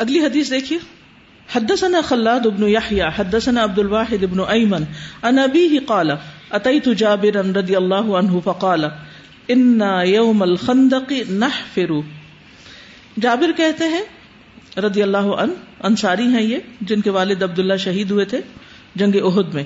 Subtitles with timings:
[0.00, 0.78] اگلی حدیث دیکھیے۔
[1.54, 4.84] حدثنا خلاد ابن يحيى حدثنا عبد الواحد ابن ايمن
[5.22, 6.10] عن ابيه قال
[6.50, 8.84] اتيت جابرا رضي الله عنه فقال
[9.48, 11.90] ان يوم الخندق نحفر.
[13.20, 14.02] جابر کہتے ہیں،
[14.80, 18.40] رضی اللہ عنہ، انصاری ہیں یہ، جن کے والد عبداللہ شہید ہوئے تھے
[18.94, 19.64] جنگ احد میں۔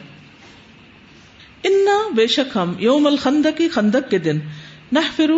[1.64, 4.38] انا بے شک ہم یوم الخندقی خندق کے دن
[4.92, 5.30] نحفر،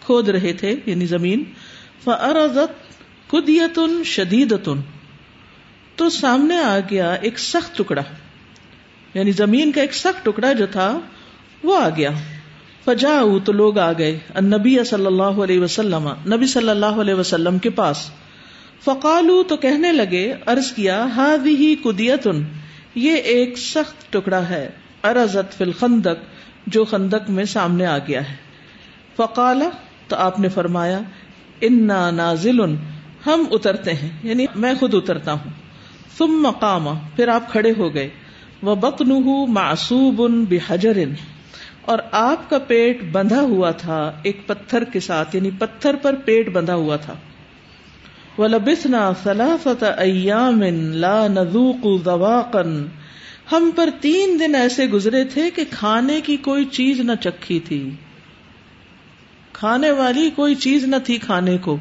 [0.00, 1.44] کھود رہے تھے یعنی زمین
[2.04, 2.83] فارضت
[3.32, 4.80] کدیتن شدیدتن۔
[5.96, 8.02] تو سامنے آ گیا ایک سخت ٹکڑا۔
[9.14, 11.00] یعنی زمین کا ایک سخت ٹکڑا جو تھا،
[11.62, 12.10] وہ آ گیا۔
[12.84, 17.58] فجا تو لوگ آ گئے نبی صلی اللہ علیہ وسلم، نبی صلی اللہ علیہ وسلم
[17.58, 18.10] کے پاس۔
[18.84, 22.42] فقالو تو کہنے لگے ارض کیا ہاد ہی کدیتن،
[22.94, 24.70] یہ ایک سخت ٹکڑا ہے۔
[25.04, 26.24] ارزت فی الخندق،
[26.66, 28.36] جو خندق میں سامنے آ گیا ہے۔
[29.16, 29.62] فقال
[30.08, 31.00] تو آپ نے فرمایا،
[31.60, 32.60] انا نازل
[33.26, 35.50] ہم اترتے ہیں یعنی میں خود اترتا ہوں۔
[36.18, 38.10] ثم مقام پھر آپ کھڑے ہو گئے۔
[38.62, 39.08] وہ بتن
[39.48, 40.96] معصوب بحجر،
[41.82, 46.48] اور آپ کا پیٹ بندھا ہوا تھا، ایک پتھر کے ساتھ یعنی پتھر پر پیٹ
[46.48, 47.14] بندھا ہوا تھا۔
[48.38, 50.62] وہ لبسنا سلافت ایام
[50.92, 52.60] لا نذوق ذواقا۔
[53.52, 57.90] ہم پر تین دن ایسے گزرے تھے کہ کھانے کی کوئی چیز نہ چکھی تھی۔
[59.52, 61.76] کھانے والی کوئی چیز نہ تھی کھانے کو۔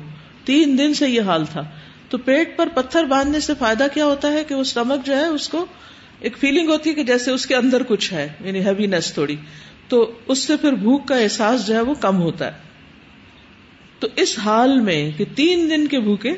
[0.46, 1.64] تین دن سے یہ حال تھا۔
[2.10, 5.26] تو پیٹ پر پتھر باندھنے سے فائدہ کیا ہوتا ہے کہ وہ اسٹمک جو ہے
[5.26, 5.66] اس کو
[6.20, 9.36] ایک فیلنگ ہوتی ہے کہ جیسے اس کے اندر کچھ ہے یعنی ہیوینس تھوڑی۔
[9.88, 12.60] تو اس سے پھر بھوک کا احساس جو ہے وہ کم ہوتا ہے۔
[14.00, 16.32] تو اس حال میں کہ تین دن کے بھوکے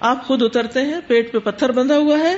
[0.00, 2.36] آپ خود اترتے ہیں، پیٹ پہ پتھر بندھا ہوا ہے۔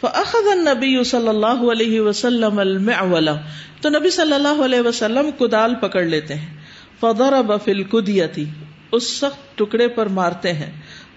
[0.00, 3.34] فأخذ النبی صلی اللہ علیہ وسلم المعولا
[3.80, 6.56] تو نبی صلی اللہ علیہ وسلم کدال پکڑ لیتے ہیں۔
[7.00, 8.44] فضرب فی القدیتی
[8.92, 10.70] اس سخت ٹکڑے پر مارتے ہیں۔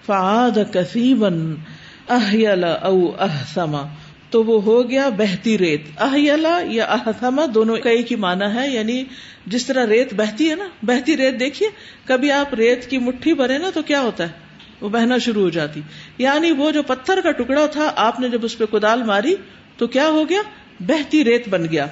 [0.06, 1.54] فعاد کثیبن
[2.08, 3.82] احیلا او احسما
[4.30, 8.70] تو وہ ہو گیا بہتی ریت۔ احیلا یا احسما دونوں کا ایک ہی معنی ہے
[8.70, 9.04] یعنی
[9.46, 11.68] جس طرح ریت بہتی ہے نا، بہتی ریت دیکھیے،
[12.04, 14.32] کبھی آپ ریت کی مٹھی بھرے نا تو کیا ہوتا ہے؟
[14.80, 15.80] وہ بہنا شروع ہو جاتی۔
[16.18, 19.34] یعنی وہ جو پتھر کا ٹکڑا تھا، آپ نے جب اس پہ کدال ماری
[19.76, 20.42] تو کیا ہو گیا؟
[20.80, 21.86] بہتی ریت بن گیا۔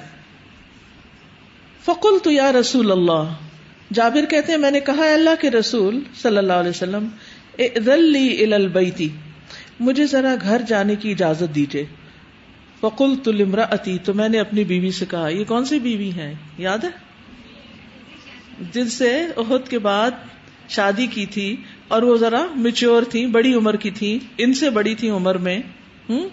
[1.85, 3.29] فکل تو یا رسول اللہ۔
[3.93, 7.07] جابر کہتے ہیں، میں نے کہا اللہ کے رسول صلی اللہ علیہ وسلم
[8.53, 9.07] البیتی
[9.79, 11.85] مجھے ذرا گھر جانے کی اجازت دیجیے
[12.79, 16.33] فکل تلمرا اتی تو میں نے اپنی بیوی سے کہا، یہ کون سی بیوی ہے
[16.57, 16.89] یاد ہے؟
[18.73, 20.11] جن سے عہد کے بعد
[20.69, 21.55] شادی کی تھی،
[21.87, 25.59] اور وہ ذرا میچور تھی بڑی عمر کی تھی ان سے بڑی تھی عمر میں۔
[26.09, 26.29] ہوں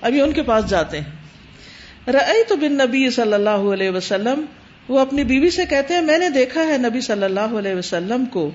[0.00, 4.44] ابھی ان کے پاس جاتے ہیں۔ رئی تو بن نبی صلی اللہ علیہ وسلم
[4.88, 8.24] وہ اپنی بیوی سے کہتے ہیں، میں نے دیکھا ہے نبی صلی اللہ علیہ وسلم
[8.24, 8.50] کو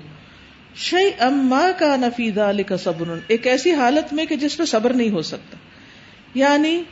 [0.76, 4.94] شعی اما کا نفید علی کا صبر، ایک ایسی حالت میں کہ جس پہ صبر
[4.94, 5.58] نہیں ہو سکتا۔
[6.36, 6.84] یعنی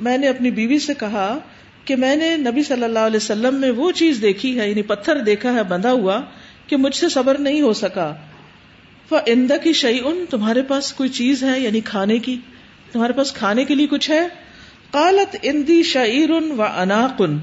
[0.00, 1.38] میں نے اپنی بیوی سے کہا
[1.84, 5.16] کہ میں نے نبی صلی اللہ علیہ وسلم میں وہ چیز دیکھی ہے یعنی پتھر
[5.16, 6.20] دیکھا ہے، بندھا ہوا
[6.66, 8.14] کہ مجھ سے صبر نہیں ہو سکا۔
[9.26, 12.36] اندا کی شعی ان تمہارے پاس کوئی چیز ہے یعنی کھانے کی،
[12.92, 14.28] تمہارے پاس کھانے کے لیے کچھ ہے؟
[14.90, 17.38] کالت اندی شعیر و اناقن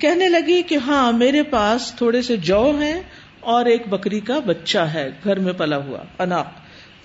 [0.00, 3.02] کہنے لگی کہ ہاں میرے پاس تھوڑے سے جو ہیں
[3.40, 6.46] اور ایک بکری کا بچہ ہے، گھر میں پلا ہوا، اناق۔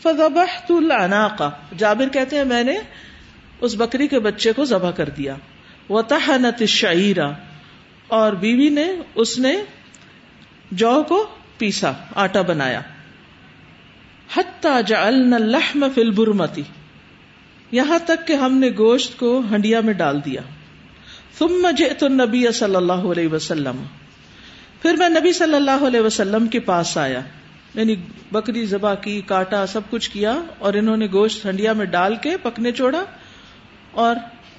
[0.02, 1.42] فضبحت العناق
[1.78, 2.78] جابر کہتے ہیں، میں نے
[3.62, 5.36] اس بکری کے بچے کو ذبح کر دیا۔
[5.90, 7.32] وطحنت الشعیرہ
[8.08, 9.56] اور بیوی نے، اس نے
[10.72, 12.82] جو کو پیسا، آٹا بنایا۔
[14.38, 16.64] حتی جعلنا اللحم فی البرمتی
[17.72, 20.42] یہاں تک کہ ہم نے گوشت کو ہنڈیا میں ڈال دیا۔
[21.40, 23.84] ثم جئت النبی صلی اللہ علیہ وسلم۔
[24.82, 27.22] پھر میں نبی صلی اللہ علیہ وسلم کے پاس آیا۔
[27.74, 27.96] یعنی
[28.32, 32.38] بکری زبا کی، کاٹا، سب کچھ کیا اور انہوں نے گوشت ٹھنڈیا میں ڈال کے
[32.38, 33.04] پکنے چھوڑا
[33.92, 34.16] اور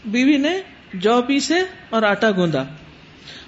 [0.07, 0.61] بیوی نے
[0.95, 1.55] جو پیسے
[1.91, 2.63] اور آٹا گوندا۔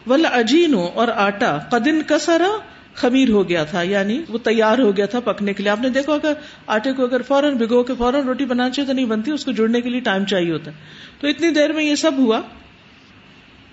[0.06, 2.59] ول اجین اور آٹا۔ قدن کسرا
[2.95, 5.89] خمیر ہو گیا تھا۔ یعنی وہ تیار ہو گیا تھا پکنے کے لیے۔ آپ نے
[5.89, 6.33] دیکھو اگر
[6.66, 9.53] آٹے کو اگر فوراً بھگو کے فوراً روٹی بنانا چاہیے تو نہیں بنتی، اس کو
[9.53, 10.77] جڑنے کے لیے ٹائم چاہیے ہوتا۔ ہے
[11.21, 12.41] تو اتنی دیر میں یہ سب ہوا۔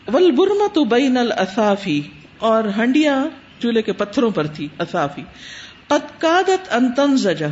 [0.07, 2.01] ول برما تو بین الفافی
[2.39, 3.13] اور ہنڈیا
[3.59, 5.23] چولہے کے پتھروں پر تھی اصافی
[5.87, 7.47] قد انتن زجا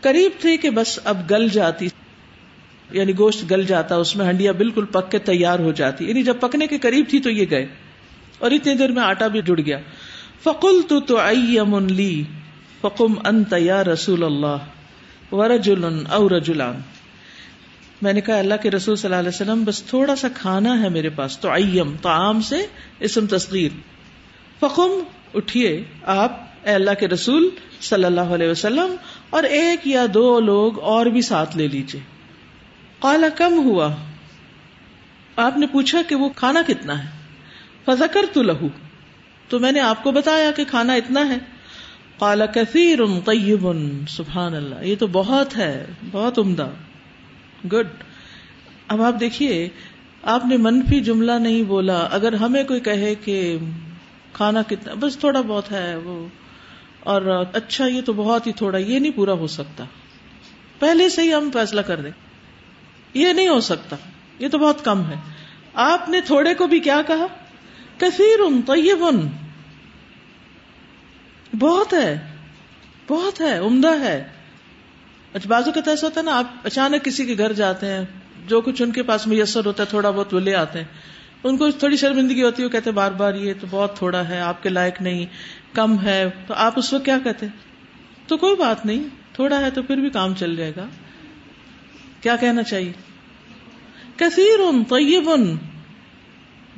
[0.00, 1.88] قریب تھی کہ بس اب گل جاتی
[2.90, 6.36] یعنی گوشت گل جاتا، اس میں ہنڈیا بالکل پک کے تیار ہو جاتی یعنی جب
[6.40, 7.66] پکنے کے قریب تھی تو یہ گئے،
[8.38, 9.78] اور اتنی دیر میں آٹا بھی جڑ گیا۔
[10.42, 11.18] فکل تو تو
[11.88, 12.22] لی
[12.80, 16.80] فکم انت یا رسول اللہ ورجل او رجلان۔
[18.02, 20.88] میں نے کہا، اللہ کے رسول صلی اللہ علیہ وسلم، بس تھوڑا سا کھانا ہے
[20.88, 22.66] میرے پاس، تو ایم تو عام سے
[23.00, 23.68] اسم تصغیر۔
[24.60, 25.02] فخم
[25.34, 27.50] اٹھیے آپ، اے اللہ کے رسول
[27.80, 28.94] صلی اللہ علیہ وسلم،
[29.30, 32.00] اور ایک یا دو لوگ اور بھی ساتھ لے لیجیے
[32.98, 33.94] کالا کم ہوا؟
[35.36, 37.08] آپ نے پوچھا کہ وہ کھانا کتنا ہے؟
[37.84, 38.68] فضکر تو لہو۔
[39.48, 41.38] تو میں نے آپ کو بتایا کہ کھانا اتنا ہے۔
[42.18, 43.68] کالا کثیر طیب
[44.08, 46.70] سبحان اللہ، یہ تو بہت ہے، بہت عمدہ۔
[47.68, 47.86] گڈ
[48.88, 49.68] اب آپ دیکھیے،
[50.22, 53.58] آپ نے منفی جملہ نہیں بولا۔ اگر ہمیں کوئی کہے کہ
[54.32, 56.26] کھانا کتنا، بس تھوڑا بہت ہے وہ،
[57.00, 59.84] اور اچھا یہ تو بہت ہی تھوڑا، یہ نہیں پورا ہو سکتا۔
[60.78, 62.10] پہلے سے ہی ہم فیصلہ کر دیں۔
[63.14, 63.96] یہ نہیں ہو سکتا۔
[64.38, 65.14] یہ تو بہت کم ہے۔
[65.74, 67.26] آپ نے تھوڑے کو بھی کیا کہا؟
[67.98, 69.04] کثیر طیب
[71.58, 72.18] بہت ہے
[73.08, 74.28] بہت ہے، عمدہ ہے۔
[75.34, 78.04] اچھا بازو کا ایسا ہوتا ہے نا، آپ اچانک کسی کے گھر جاتے ہیں،
[78.46, 80.86] جو کچھ ان کے پاس میسر ہوتا ہے، تھوڑا بہت وہ لے آتے ہیں۔
[81.44, 84.40] ان کو تھوڑی شرمندگی ہوتی ہے، وہ کہتے بار بار یہ تو بہت تھوڑا ہے،
[84.40, 85.26] آپ کے لائق نہیں،
[85.72, 87.46] کم ہے۔ تو آپ اس وقت کیا کہتے
[88.26, 90.86] تو کوئی بات نہیں، تھوڑا ہے تو پھر بھی کام چل جائے گا۔
[92.20, 92.92] کیا کہنا چاہیے؟
[94.16, 95.30] کثیر طیب،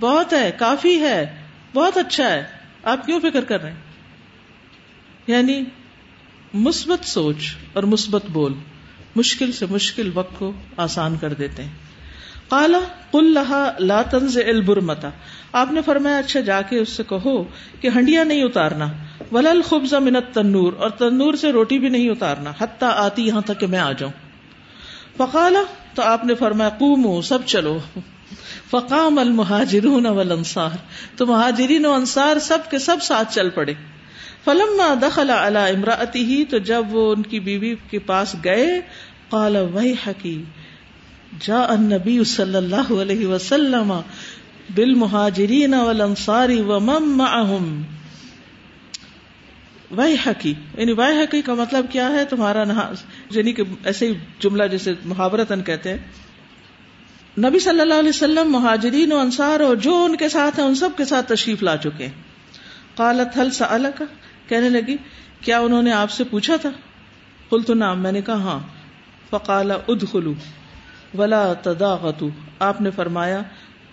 [0.01, 1.43] بہت ہے، کافی ہے،
[1.75, 2.45] بہت اچھا ہے۔
[2.85, 3.79] آپ کیوں فکر کر رہے ہیں؟
[5.27, 5.63] یعنی
[6.55, 8.55] مثبت سوچ اور مثبت بول
[9.17, 11.71] مشکل سے مشکل وقت کو آسان کر دیتے ہیں۔
[12.49, 12.79] کالا
[13.13, 15.11] کل لہا لا تنز البرمتا
[15.53, 17.45] آپ نے فرمایا اچھا جا کے اس سے کہو
[17.81, 18.89] کہ ہنڈیا نہیں اتارنا۔
[19.33, 23.61] ولل خبز منت تنور اور تنور سے روٹی بھی نہیں اتارنا۔ حتیٰ آتی یہاں تک
[23.61, 24.13] کہ میں آ جاؤں۔
[25.17, 25.63] فقالا
[25.95, 27.79] تو آپ نے فرمایا، قومو، سب چلو۔
[28.71, 30.71] فقام المہاجرون والانصار۔
[31.17, 33.75] تو مہاجرین و انصار سب کے سب ساتھ چل پڑے۔
[34.45, 38.81] فلما دخل على امراته تو جب وہ ان کی بیوی کے پاس گئے،
[39.29, 40.43] قال ویحکی،
[41.41, 44.01] جاء النبی صلی اللہ علیہ وسلم
[44.75, 47.83] بالمہاجرین والانصار ومن معهم
[49.97, 52.65] وائی حقی یعنی وائی حقی کا مطلب کیا ہے؟ تمہارا
[53.31, 55.99] یعنی کہ ایسے ہی جملہ جیسے محاورتن کہتے ہیں۔
[57.39, 60.75] نبی صلی اللہ علیہ وسلم، مہاجرین و انصار اور جو ان کے ساتھ ہیں، ان
[60.75, 62.32] سب کے ساتھ تشریف لا چکے ہیں۔
[62.97, 64.05] قالت حل سا کا
[64.49, 64.97] کہنے لگی،
[65.41, 66.71] کیا انہوں نے آپ سے پوچھا تھا؟
[67.51, 68.59] کل تو نام میں نے کہا ہاں۔
[69.31, 70.33] فقال اد خلو
[71.19, 72.29] ولا تداغتو۔
[72.59, 73.43] آپ نے فرمایا،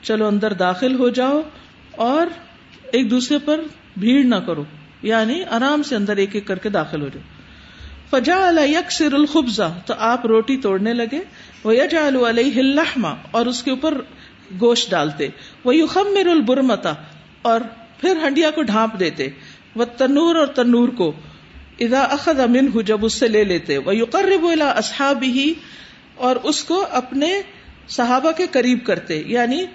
[0.01, 1.42] چلو اندر داخل ہو جاؤ
[1.92, 2.28] اور
[2.92, 3.60] ایک دوسرے پر
[3.98, 4.63] بھیڑ نہ کرو۔
[5.01, 7.24] یعنی آرام سے اندر ایک ایک کر کے داخل ہو جاؤ۔
[8.10, 11.19] فجا یکسر الخبزہ۔ تو آپ روٹی توڑنے لگے۔
[11.63, 14.01] وہ یجا علیہ الحما اور اس کے اوپر
[14.62, 15.28] گوشت ڈالتے۔
[15.63, 16.94] وہ یوخمر البرمتا
[17.42, 17.60] اور
[18.01, 19.28] پھر ہنڈیا کو ڈھانپ دیتے۔
[19.75, 21.13] وہ تنور اور تنور کو۔
[21.80, 25.54] ادا اخذ امن ہو جب اس سے لے لیتے۔ وہ یقرب الا اصحاب ہی
[26.16, 27.42] اور اس کو اپنے
[27.88, 29.66] صحابہ کے قریب کرتے۔ یعنی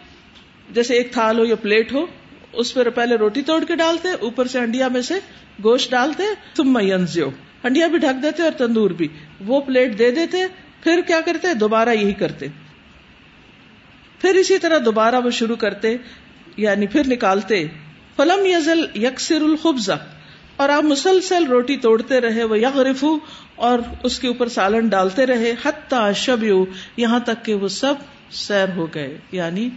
[0.70, 2.06] جیسے ایک تھال ہو یا پلیٹ ہو،
[2.52, 5.14] اس پر پہلے روٹی توڑ کے ڈالتے، اوپر سے انڈیا میں سے
[5.64, 6.22] گوشت ڈالتے
[6.54, 7.30] تم ینزیو
[7.62, 9.08] انڈیا بھی ڈھک دیتے اور تندور بھی۔
[9.46, 10.36] وہ پلیٹ دے دیتے،
[10.82, 12.46] پھر کیا کرتے؟ دوبارہ یہی کرتے۔
[14.20, 15.96] پھر اسی طرح دوبارہ وہ شروع کرتے
[16.56, 17.64] یعنی پھر نکالتے۔
[18.16, 19.92] فلم یزل یکسر الخبزہ
[20.56, 23.04] اور آپ مسلسل روٹی توڑتے رہے وہ یغرف
[23.56, 26.44] اور اس کے اوپر سالن ڈالتے رہے، حتیٰ شب
[26.96, 27.94] یہاں تک کہ وہ سب
[28.32, 29.68] سیر ہو گئے یعنی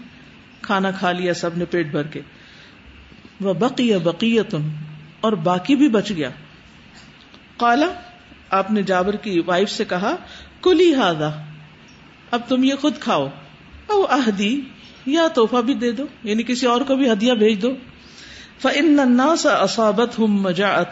[0.62, 2.22] کھانا کھا لیا سب نے پیٹ بھر کے.
[3.42, 4.56] وہ بقی بقیت
[5.22, 6.30] اور باقی بھی بچ گیا.
[7.58, 7.88] کالا
[8.50, 10.16] آپ نے جابر کی وائف سے کہا،
[10.62, 11.30] کلی ہادا
[12.32, 13.28] اب تم یہ خود کھاؤ.
[13.88, 14.60] او اہدی،
[15.06, 17.72] یا توحفہ بھی دے دو یعنی کسی اور کو بھی ہدیہ بھیج دو.
[18.62, 20.84] فن اصابت ہوں مجا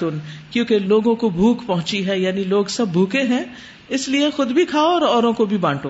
[0.52, 3.44] کیونکہ لوگوں کو بھوک پہنچی ہے یعنی لوگ سب بھوکے ہیں،
[3.88, 5.90] اس لیے خود بھی کھاؤ اور اوروں کو بھی بانٹو۔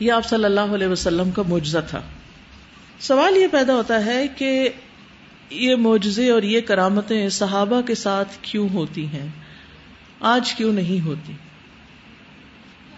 [0.00, 2.00] یہ آپ صلی اللہ علیہ وسلم کا معجزہ تھا۔
[3.00, 4.68] سوال یہ پیدا ہوتا ہے کہ
[5.50, 9.28] یہ معجزے اور یہ کرامتیں صحابہ کے ساتھ کیوں ہوتی ہیں؟
[10.20, 11.32] آج کیوں نہیں ہوتی؟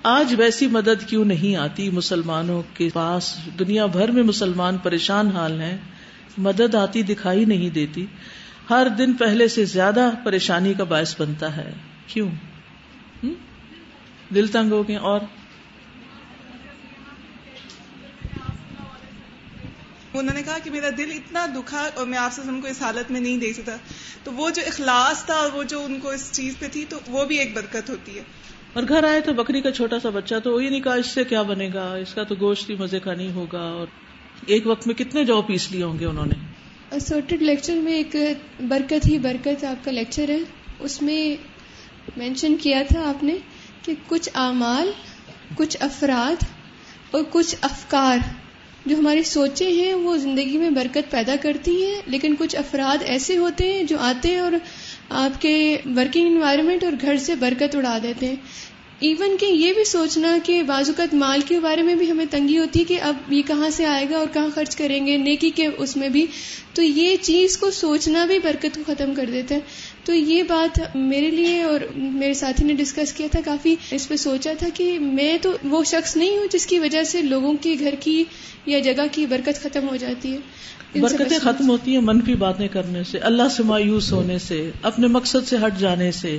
[0.03, 5.61] آج ویسی مدد کیوں نہیں آتی مسلمانوں کے پاس؟ دنیا بھر میں مسلمان پریشان حال
[5.61, 5.77] ہیں۔
[6.39, 8.07] مدد آتی دکھائی نہیں دیتی۔
[8.71, 11.73] ہر دن پہلے سے زیادہ پریشانی کا باعث بنتا ہے۔
[12.07, 12.31] کیوں؟
[14.35, 15.21] دل تنگ ہو گئے اور؟
[20.15, 23.11] انہوں نے کہا کہ میرا دل اتنا دکھا اور میں آپ سے کو اس حالت
[23.11, 23.77] میں نہیں دے سکتا۔
[24.25, 26.99] تو وہ جو اخلاص تھا اور وہ جو ان کو اس چیز پہ تھی تو
[27.09, 28.23] وہ بھی ایک برکت ہوتی ہے۔
[28.73, 31.25] اور گھر آئے تو بکری کا چھوٹا سا بچہ تو وہی نہیں کہا اس سے
[31.25, 33.87] کیا بنے گا؟ اس کا تو گوشت ہی مزے کا نہیں ہوگا اور
[34.47, 36.35] ایک وقت میں کتنے جو پیس لیے ہوں گے انہوں نے؟
[36.99, 38.17] سورٹڈ لیکچر میں ایک
[38.61, 40.39] برکت ہی برکت آپ کا لیکچر ہے۔
[40.81, 41.43] اس میں
[42.17, 43.35] مینشن کیا تھا آپ نے
[43.83, 44.91] کہ کچھ اعمال،
[45.55, 46.45] کچھ افراد
[47.11, 48.19] اور کچھ افکار
[48.87, 53.37] جو ہماری سوچیں ہیں، وہ زندگی میں برکت پیدا کرتی ہیں۔ لیکن کچھ افراد ایسے
[53.37, 54.53] ہوتے ہیں جو آتے ہیں اور
[55.11, 58.37] آپ کے ورکنگ انوائرمنٹ اور گھر سے برکت اڑا دیتے ہیں۔
[59.03, 62.59] ایون کہ یہ بھی سوچنا کہ بعض اوقات مال کے بارے میں بھی ہمیں تنگی
[62.59, 65.51] ہوتی ہے کہ اب یہ کہاں سے آئے گا اور کہاں خرچ کریں گے نیکی
[65.51, 66.27] کے اس میں بھی۔
[66.75, 69.61] تو یہ چیز کو سوچنا بھی برکت کو ختم کر دیتا ہے۔
[70.05, 74.17] تو یہ بات میرے لیے اور میرے ساتھی نے ڈسکس کیا تھا کافی اس پہ
[74.17, 77.77] سوچا تھا کہ میں تو وہ شخص نہیں ہوں جس کی وجہ سے لوگوں کے
[77.81, 78.25] گھر کی
[78.67, 83.05] یا جگہ کی برکت ختم ہو جاتی ہے۔ برکتیں ختم ہوتی ہیں منفی باتیں کرنے
[83.05, 86.39] سے اللہ سے مایوس ہونے سے اپنے مقصد سے ہٹ جانے سے۔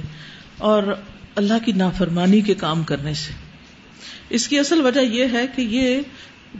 [0.58, 0.84] اور
[1.36, 3.32] اللہ کی نافرمانی کے کام کرنے سے۔
[4.30, 6.02] اس کی اصل وجہ یہ ہے کہ یہ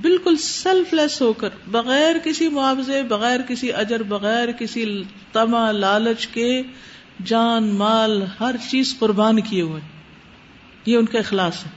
[0.02, 6.28] بالکل سیلف لیس ہو کر، بغیر کسی معاوضے، بغیر کسی اجر، بغیر کسی تما، لالچ
[6.28, 6.62] کے
[7.26, 9.82] جان، مال، ہر چیز قربان کیے ہوئے۔
[10.86, 11.70] یہ ان کا اخلاص ہے۔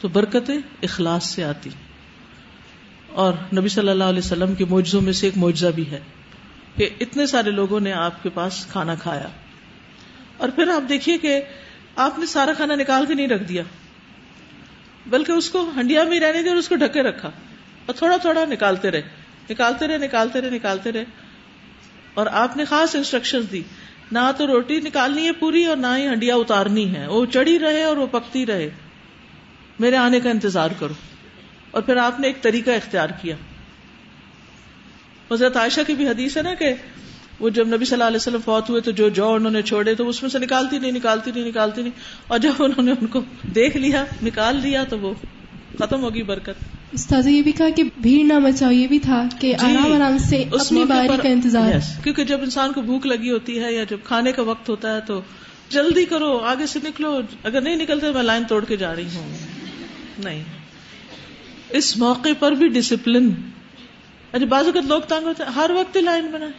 [0.00, 1.70] تو برکتیں اخلاص سے آتی۔
[3.08, 6.00] اور نبی صلی اللہ علیہ وسلم کے معجزوں میں سے ایک معجزہ بھی ہے
[6.76, 9.28] کہ اتنے سارے لوگوں نے آپ کے پاس کھانا کھایا۔
[10.36, 11.40] اور پھر آپ دیکھیے کہ
[11.96, 13.62] آپ نے سارا کھانا نکال کے نہیں رکھ دیا۔
[15.06, 17.30] بلکہ اس کو ہنڈیا میں رہنے دیا اور اس کو ڈھکے رکھا۔
[17.86, 19.02] اور تھوڑا تھوڑا نکالتے رہے۔
[19.50, 21.04] نکالتے رہے نکالتے رہے نکالتے رہے۔
[22.14, 23.62] اور آپ نے خاص انسٹرکشن دی۔
[24.12, 27.82] نہ تو روٹی نکالنی ہے پوری اور نہ ہی ہنڈیا اتارنی ہے۔ وہ چڑھی رہے
[27.82, 28.70] اور وہ پکتی رہے۔
[29.78, 30.94] میرے آنے کا انتظار کرو۔
[31.70, 33.36] اور پھر آپ نے ایک طریقہ اختیار کیا۔
[35.32, 36.74] حضرت عائشہ کی بھی حدیث ہے نا کہ
[37.40, 39.94] وہ جب نبی صلی اللہ علیہ وسلم فوت ہوئے تو جو جو انہوں نے چھوڑے
[39.94, 41.92] تو اس میں سے نکالتی نہیں نکالتی نہیں نکالتی نہیں۔
[42.26, 43.20] اور جب انہوں نے ان کو
[43.54, 45.14] دیکھ لیا نکال لیا تو وہ
[45.78, 49.54] ختم ہوگی برکت۔ استاذ یہ بھی کہا کہ بھیڑ نہ مچاؤ یہ بھی تھا کہ
[49.60, 53.06] جی، آرام آرام سے اس اپنی باری کا انتظار۔ Yes، کیونکہ جب انسان کو بھوک
[53.06, 55.20] لگی ہوتی ہے یا جب کھانے کا وقت ہوتا ہے تو
[55.68, 59.36] جلدی کرو آگے سے نکلو۔ اگر نہیں نکلتے میں لائن توڑ کے جا رہی ہوں۔
[60.24, 60.44] نہیں۔
[61.70, 63.30] اس موقع پر بھی ڈسپلن
[64.32, 66.50] اچھا بعض اوقات لوگ تنگ ہوتے ہیں ہر وقت لائن بنائے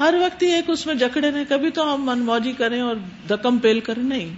[0.00, 2.96] ہر وقت ہی ایک اس میں جکڑے نہیں کبھی تو ہم من موجی کریں اور
[3.30, 4.28] دکم پیل کریں نہیں۔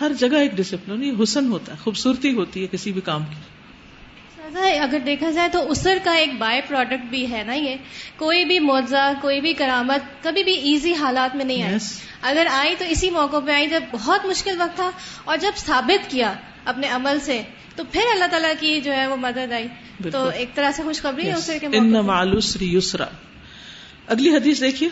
[0.00, 3.34] ہر جگہ ایک ڈسپلن یہ حسن ہوتا ہے خوبصورتی ہوتی ہے کسی بھی کام کی۔
[4.80, 7.76] اگر دیکھا جائے تو اسر کا ایک بائی پروڈکٹ بھی ہے نا یہ۔
[8.16, 11.92] کوئی بھی معاوضہ کوئی بھی کرامت کبھی بھی ایزی حالات میں نہیں آئی۔ Yes.
[12.22, 14.90] اگر آئی تو اسی موقع پہ آئی جب بہت مشکل وقت تھا
[15.24, 16.32] اور جب ثابت کیا
[16.64, 17.42] اپنے عمل سے
[17.76, 20.30] تو پھر اللہ تعالیٰ کی جو ہے وہ مدد آئی۔ تو بالکل.
[20.34, 21.68] ایک طرح سے خوشخبری ہے اسر کے
[24.08, 24.88] اگلی حدیث دیکھیے۔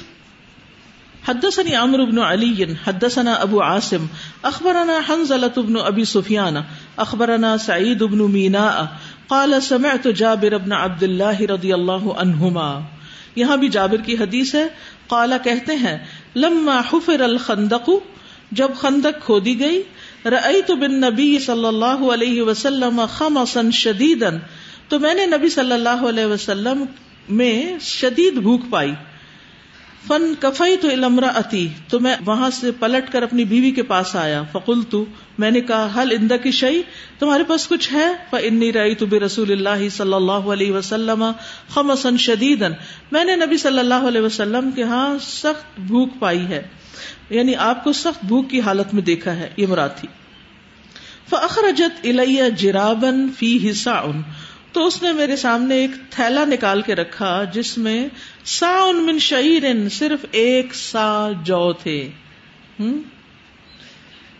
[1.28, 4.06] حدثني عمرو بن علي حدثنا ابو عاصم،
[4.42, 6.56] اخبرنا حنزلة بن ابي سفيان
[6.96, 8.82] اخبرنا سعيد بن ميناء
[9.26, 12.80] قال سمعت جابر بن عبد الله رضي الله عنهما
[13.36, 14.68] یہاں بھی جابر کی حدیث ہے۔
[15.06, 15.98] قال، کہتے ہیں،
[16.36, 17.90] لما حفر الخندق،
[18.52, 19.82] جب خندق کھودی گئی
[20.24, 24.28] رأيت بالنبي صلی اللہ علیہ وسلم خمصا شديدا
[24.88, 26.84] تو میں نے نبی صلی اللہ علیہ وسلم
[27.28, 28.92] میں شدید بھوک پائی۔
[30.06, 34.16] فن کفئی تو علمرا اتی تو میں وہاں سے پلٹ کر اپنی بیوی کے پاس
[34.16, 35.04] آیا۔ فقول تو
[35.38, 36.82] میں نے کہا حل اندا کی شعی
[37.18, 41.24] تمہارے پاس کچھ ہے؟ فنی رئی تو بے رسول اللہ صلی اللہ علیہ وسلم
[41.68, 42.64] خمسن شدید
[43.12, 46.62] میں نے نبی صلی اللہ علیہ وسلم کے ہاں سخت بھوک پائی ہے۔
[47.30, 50.08] یعنی آپ کو سخت بھوک کی حالت میں دیکھا ہے، یہ مراد تھی۔
[51.30, 54.06] فخرجت الیہ جرابن فی حصہ
[54.74, 58.08] تو اس نے میرے سامنے ایک تھیلا نکال کے رکھا جس میں
[58.44, 62.10] سا ان من شعیر صرف ایک سا جو تھے۔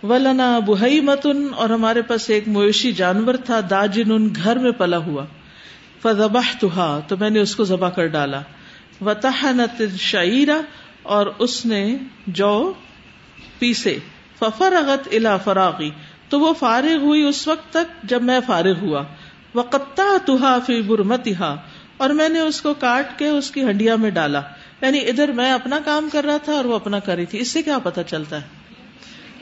[0.03, 4.97] ولنا بہئی متن اور ہمارے پاس ایک مویشی جانور تھا داجن ان گھر میں پلا
[4.97, 5.25] ہوا۔
[6.03, 6.65] فضبح
[7.09, 8.41] تو میں نے اس کو ذبح کر ڈالا۔
[9.01, 10.63] و تحنت شعیرہ
[11.03, 12.73] اور اس نے جو
[13.59, 13.99] پیسے۔
[14.39, 15.91] ففرغت الا فراغی،
[16.29, 19.03] تو وہ فارغ ہوئی اس وقت تک جب میں فارغ ہوا۔
[19.55, 21.57] وقتا تہا فی برمتہا
[21.97, 24.41] اور میں نے اس کو کاٹ کے اس کی ہنڈیا میں ڈالا۔
[24.81, 27.49] یعنی ادھر میں اپنا کام کر رہا تھا اور وہ اپنا کر رہی تھی۔ اس
[27.49, 28.47] سے کیا پتا چلتا ہے؟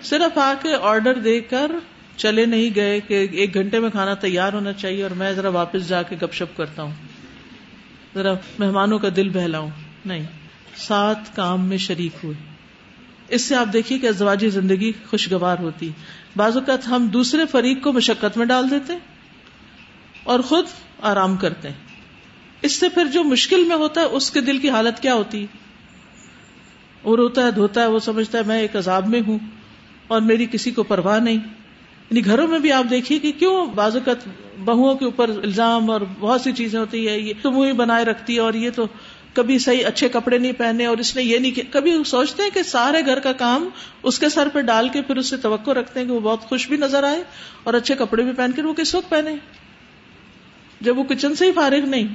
[0.02, 1.72] صرف آ کے آرڈر دے کر
[2.16, 5.88] چلے نہیں گئے کہ ایک گھنٹے میں کھانا تیار ہونا چاہیے اور میں ذرا واپس
[5.88, 6.94] جا کے گپ شپ کرتا ہوں۔
[8.14, 9.70] ذرا مہمانوں کا دل بہلاؤں۔
[10.04, 10.26] نہیں،
[10.76, 12.50] سات کام میں شریک ہوئے۔
[13.28, 15.90] اس سے آپ دیکھیے کہ ازواجی زندگی خوشگوار ہوتی۔
[16.36, 18.92] بعض اوقات ہم دوسرے فریق کو مشقت میں ڈال دیتے۔
[20.24, 20.64] اور خود
[21.00, 21.74] آرام کرتے ہیں۔
[22.62, 25.46] اس سے پھر جو مشکل میں ہوتا ہے، اس کے دل کی حالت کیا ہوتی؟
[27.02, 29.38] وہ روتا ہے، دھوتا ہے، وہ سمجھتا ہے، میں ایک عذاب میں ہوں
[30.06, 31.38] اور میری کسی کو پرواہ نہیں۔
[32.10, 34.28] یعنی گھروں میں بھی آپ دیکھیے کہ کیوں بعض اوقات
[34.64, 38.34] بہوؤں کے اوپر الزام اور بہت سی چیزیں ہوتی ہے یہ تم ہی بنائے رکھتی
[38.34, 38.86] ہے اور یہ تو
[39.34, 42.50] کبھی صحیح اچھے کپڑے نہیں پہنے اور اس نے یہ نہیں کیا کبھی سوچتے ہیں
[42.54, 43.68] کہ سارے گھر کا کام
[44.02, 46.40] اس کے سر پہ ڈال کے پھر اس سے توقع رکھتے ہیں کہ وہ بہت
[46.40, 47.22] خوش بھی نظر آئے
[47.62, 49.36] اور اچھے کپڑے بھی پہن کر وہ کس وقت پہنے؟
[50.82, 52.08] جب وہ کچن سے ہی فارغ نہیں۔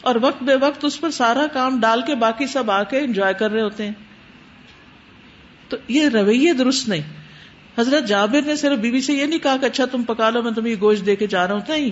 [0.00, 3.34] اور وقت بے وقت اس پر سارا کام ڈال کے باقی سب آ کے انجوائے
[3.34, 3.92] کر رہے ہوتے ہیں۔
[5.68, 7.02] تو یہ رویے درست نہیں۔
[7.78, 10.52] حضرت جابر نے صرف بیوی سے یہ نہیں کہا کہ اچھا تم پکا لو، میں
[10.52, 11.90] تمہیں گوشت دے کے جا رہا ہوں۔ نہیں۔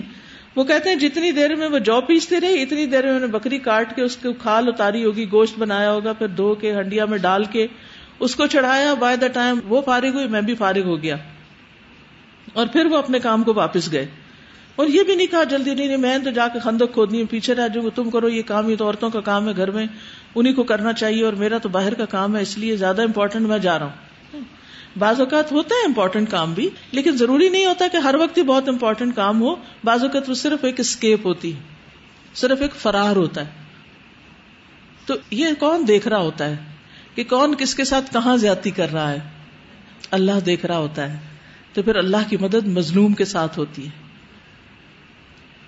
[0.55, 3.27] وہ کہتے ہیں جتنی دیر میں وہ جو پیستے رہی اتنی دیر میں انہوں نے
[3.27, 7.05] بکری کاٹ کے اس کو کھال اتاری ہوگی، گوشت بنایا ہوگا، پھر دھو کے، ہنڈیا
[7.05, 7.67] میں ڈال کے
[8.19, 11.15] اس کو چڑھایا۔ بائی دا ٹائم وہ فارغ ہوئی، میں بھی فارغ ہو گیا۔
[12.53, 14.05] اور پھر وہ اپنے کام کو واپس گئے۔
[14.77, 17.55] اور یہ بھی نہیں کہا جلدی نہیں نہیں، میں تو جا کے خندق کھودنی پیچھے
[17.55, 19.87] رہ جاؤں تم کرو، یہ کام یہ تو عورتوں کا کام ہے گھر میں۔
[20.35, 23.47] انہیں کو کرنا چاہیے اور میرا تو باہر کا کام ہے، اس لیے زیادہ امپورٹنٹ
[23.47, 24.39] میں جا رہا ہوں۔
[24.99, 28.43] بعض اوقات ہوتا ہے امپورٹنٹ کام بھی، لیکن ضروری نہیں ہوتا کہ ہر وقت ہی
[28.43, 31.59] بہت امپورٹنٹ کام ہو۔ بعض اوقات وہ صرف ایک اسکیپ ہوتی ہے،
[32.35, 33.51] صرف ایک فرار ہوتا ہے۔
[35.05, 36.55] تو یہ کون دیکھ رہا ہوتا ہے
[37.15, 39.19] کہ کون کس کے ساتھ کہاں زیادتی کر رہا ہے؟
[40.11, 41.19] اللہ دیکھ رہا ہوتا ہے۔
[41.73, 44.06] تو پھر اللہ کی مدد مظلوم کے ساتھ ہوتی ہے۔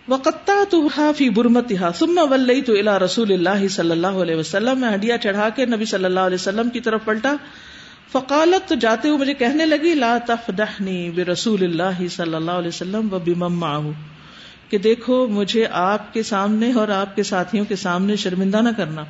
[0.10, 4.94] وقتا تو ہافی برمت سما ولئی تو اللہ رسول اللہ صلی اللہ علیہ وسلم، میں
[4.94, 7.36] ہڈیا چڑھا کے نبی صلی اللہ علیہ وسلم کی طرف پلٹا۔
[8.12, 13.14] فقالت تو جاتے ہوئے مجھے کہنے لگی، لا تفدحنی برسول اللہ صلی اللہ علیہ وسلم
[13.14, 13.92] و بمم
[14.70, 19.04] کہ دیکھو، مجھے آپ کے سامنے اور آپ کے ساتھیوں کے سامنے شرمندہ نہ کرنا۔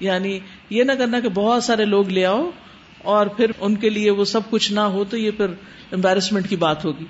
[0.00, 0.38] یعنی
[0.70, 2.50] یہ نہ کرنا کہ بہت سارے لوگ لے آؤ
[2.98, 5.46] اور پھر ان کے لیے وہ سب کچھ نہ ہو تو یہ پھر
[5.92, 7.04] امبیرسمنٹ کی بات ہوگی۔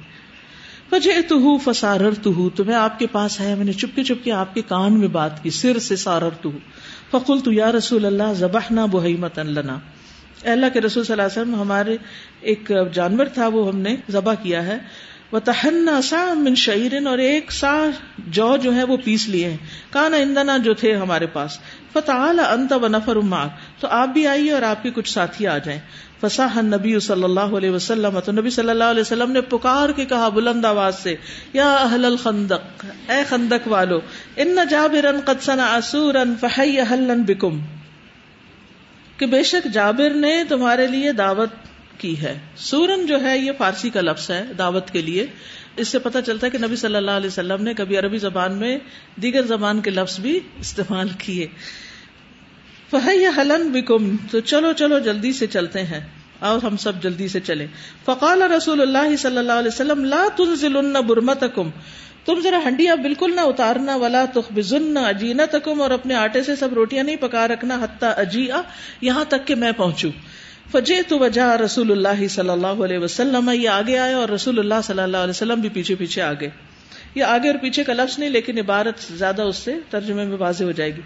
[0.93, 4.05] وجہ تو ہوں فسارر تو ہوں تو میں آپ کے پاس آیا میں نے چپکے
[4.05, 6.51] چپکے آپ کے کان میں بات کی، سر سے سارر تو
[7.11, 9.79] فقل تو یا رسول اللہ ذبح نہ بحیمت لنا
[10.45, 11.97] اللہ کے رسول صلی اللہ علیہ وسلم، ہمارے
[12.41, 14.79] ایک جانور تھا، وہ ہم نے ذبح کیا ہے۔
[15.33, 17.87] وہ تہنا سا من شعرن اور ایک سا
[18.19, 19.57] جو جو ہے وہ پیس لیے ہیں۔
[19.91, 21.59] کانا اندنا جو تھے ہمارے پاس۔
[21.93, 22.13] فتح
[22.51, 23.17] انت و نفر
[23.81, 25.81] تو آپ بھی آئیے اور آپ کے کچھ ساتھی آ جائیں۔
[26.21, 30.05] فساح نبی صلی اللہ علیہ وسلم۔ تو نبی صلی اللہ علیہ وسلم نے پکار کے
[30.05, 31.15] کہا بلند آواز سے،
[31.53, 34.01] یا اہل الخندق، اے خندق والو،
[34.37, 37.61] ان جابر قد صنع سورا فحی اہلن بکم
[39.17, 41.51] کہ بے شک جابر نے تمہارے لیے دعوت
[41.99, 45.27] کی ہے۔ سورن جو ہے، یہ فارسی کا لفظ ہے دعوت کے لیے۔
[45.77, 48.55] اس سے پتہ چلتا ہے کہ نبی صلی اللہ علیہ وسلم نے کبھی عربی زبان
[48.55, 48.79] میں
[49.17, 51.47] دیگر زبان کے لفظ بھی استعمال کیے۔
[52.91, 56.01] فہی حلن بکم تو چلو چلو، جلدی سے چلتے ہیں۔
[56.39, 57.67] اور ہم سب جلدی سے چلے
[58.05, 61.71] فقال رسول اللہ صلی اللہ علیہ وسلم، لا تنزلن برمتکم
[62.25, 67.05] تم ذرا ہنڈیا بالکل نہ اتارنا، ولا تخبزن اجینتکم اور اپنے آٹے سے سب روٹیاں
[67.05, 68.63] نہیں پکا رکھنا حتی اجیئا
[69.01, 70.11] یہاں تک کہ میں پہنچوں۔
[70.71, 74.75] فجے تو وجہ رسول اللہ صلی اللہ علیہ وسلم، یہ آگے آئے اور رسول اللہ
[74.85, 76.49] صلی اللہ علیہ وسلم بھی پیچھے پیچھے آگے۔
[77.15, 80.65] یہ آگے اور پیچھے کا لفظ نہیں، لیکن عبارت زیادہ اس سے ترجمے میں واضح
[80.65, 81.01] ہو جائے گی۔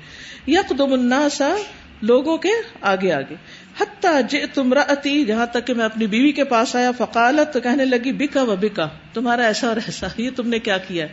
[0.52, 1.54] یک دم الناسا
[2.02, 2.48] لوگوں کے
[2.80, 3.34] آگے آگے۔
[3.80, 4.82] حتیٰ جے تمرا
[5.26, 8.56] جہاں تک کہ میں اپنی بیوی کے پاس آیا، فقالت، تو کہنے لگی، بکا و
[8.56, 11.06] بکا، تمہارا ایسا اور ایسا، یہ تم نے کیا کیا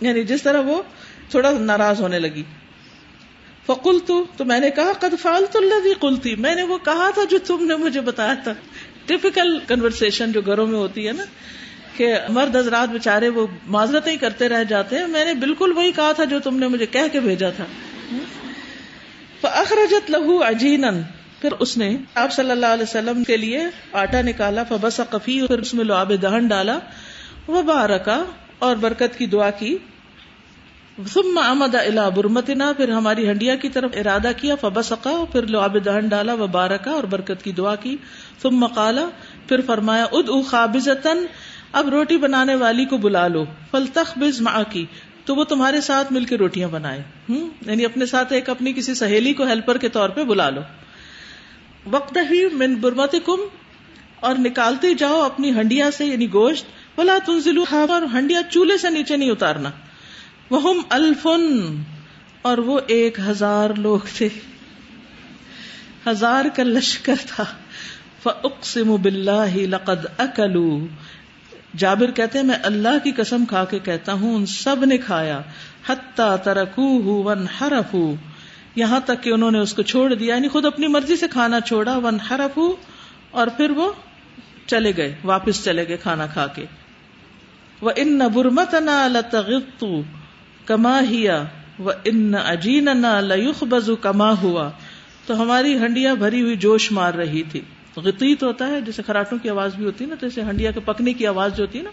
[0.00, 0.82] یعنی جس طرح وہ
[1.30, 2.42] تھوڑا ناراض ہونے لگی۔
[3.66, 7.38] فکل تو میں نے کہا، قد فالت اللہ کلتی میں نے وہ کہا تھا جو
[7.38, 8.52] تم نے مجھے بتایا تھا۔
[9.06, 11.24] ٹپکل کنورسن جو گھروں میں ہوتی ہے نا،
[11.96, 15.92] کہ مرد حضرات بےچارے وہ معذرتیں ہی کرتے رہ جاتے ہیں۔ میں نے بالکل وہی
[15.92, 17.64] کہا تھا جو تم نے مجھے کہہ کے بھیجا تھا۔
[19.42, 20.84] اخرجت لہو اجین
[21.40, 23.60] پھر اس نے آپ صلی اللہ علیہ وسلم کے لیے
[23.92, 26.78] آٹا نکالا فبس کفی پھر اس میں لعاب دہن ڈالا۔
[27.46, 28.24] وہ بارکا
[28.58, 29.78] اور برکت کی دعا کی۔
[31.12, 36.08] ثم آمد الا برمتنا، پھر ہماری ہنڈیا کی طرف ارادہ کیا فبسقا پھر لعاب دہن
[36.08, 37.96] ڈالا وہ بارکا اور برکت کی دعا کی۔
[38.42, 39.08] ثم قالا،
[39.48, 41.26] پھر فرمایا اد او خابزتن
[41.72, 44.86] اب روٹی بنانے والی کو بلا لو۔ فلتخ بز ماں کی
[45.24, 48.94] تو وہ تمہارے ساتھ مل کے روٹیاں بنائے۔ ہوں یعنی اپنے ساتھ ایک اپنی کسی
[48.94, 50.60] سہیلی کو ہیلپر کے طور پہ بلا لو۔
[51.90, 53.40] وقت ہی من برمت کم
[54.20, 59.16] اور نکالتے جاؤ اپنی ہنڈیا سے یعنی گوشت۔ بلا تنزلو اور ہنڈیا چولہے سے نیچے
[59.16, 59.70] نہیں اتارنا۔
[60.50, 61.82] وہ الفن،
[62.42, 64.28] اور وہ ایک ہزار لوگ تھے۔
[66.06, 67.44] ہزار کا لشکر تھا۔
[68.22, 70.86] فاقسم باللہ لقد اکلو
[71.76, 75.40] جابر کہتے ہیں، میں اللہ کی قسم کھا کے کہتا ہوں، ان سب نے کھایا۔
[75.88, 77.46] حتیٰ ترکو ون
[78.76, 81.60] یہاں تک کہ انہوں نے اس کو چھوڑ دیا یعنی خود اپنی مرضی سے کھانا
[81.60, 82.18] چھوڑا۔ ون
[83.30, 83.92] اور پھر وہ
[84.66, 86.64] چلے گئے، واپس چلے گئے کھانا کھا کے۔
[87.80, 88.74] وہ ان برمت
[90.64, 91.44] کما ہیا
[91.78, 94.70] وہ ان اجین نہ لوخ بزو کما ہوا۔
[95.26, 97.60] تو ہماری ہنڈیاں بھری ہوئی جوش مار رہی تھی۔
[97.96, 101.12] غطیت ہوتا ہے، جیسے خراٹوں کی آواز بھی ہوتی ہے نا جیسے ہنڈیا کے پکنے
[101.12, 101.90] کی آواز جو ہوتی ہے نا،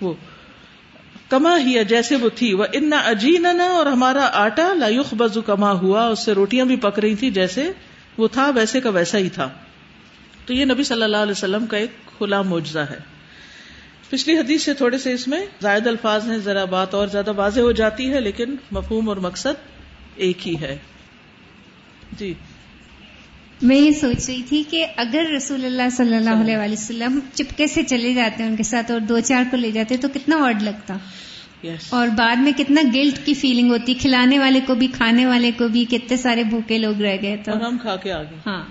[0.00, 0.14] وہ۔
[1.28, 6.06] کما ہی جیسے وہ تھی۔ وہ ان اجین اور ہمارا آٹا لایوخ بزو کما ہوا۔
[6.06, 7.72] اس سے روٹیاں بھی پک رہی تھی جیسے
[8.18, 9.48] وہ تھا، ویسے کا ویسا ہی تھا۔
[10.46, 13.17] تو یہ نبی صلی اللہ علیہ وسلم کا ایک کھلا معجزہ ہے۔
[14.10, 17.60] پچھلی حدیث سے تھوڑے سے اس میں زائد الفاظ ہیں ذرا بات اور زیادہ واضح
[17.60, 19.78] ہو جاتی ہے لیکن مفہوم اور مقصد
[20.16, 20.76] ایک ہی ہے۔
[22.18, 22.34] جی۔
[23.62, 27.82] میں یہ سوچ رہی تھی کہ اگر رسول اللہ صلی اللہ علیہ وسلم چپکے سے
[27.82, 30.62] چلے جاتے ہیں ان کے ساتھ اور دو چار کو لے جاتے تو کتنا وڈ
[30.62, 30.96] لگتا۔
[31.62, 35.50] یس اور بعد میں کتنا گلٹ کی فیلنگ ہوتی کھلانے والے کو بھی کھانے والے
[35.58, 38.64] کو بھی کتنے سارے بھوکے لوگ رہ گئے تو۔ اور ہم کھا کے آگے ہاں۔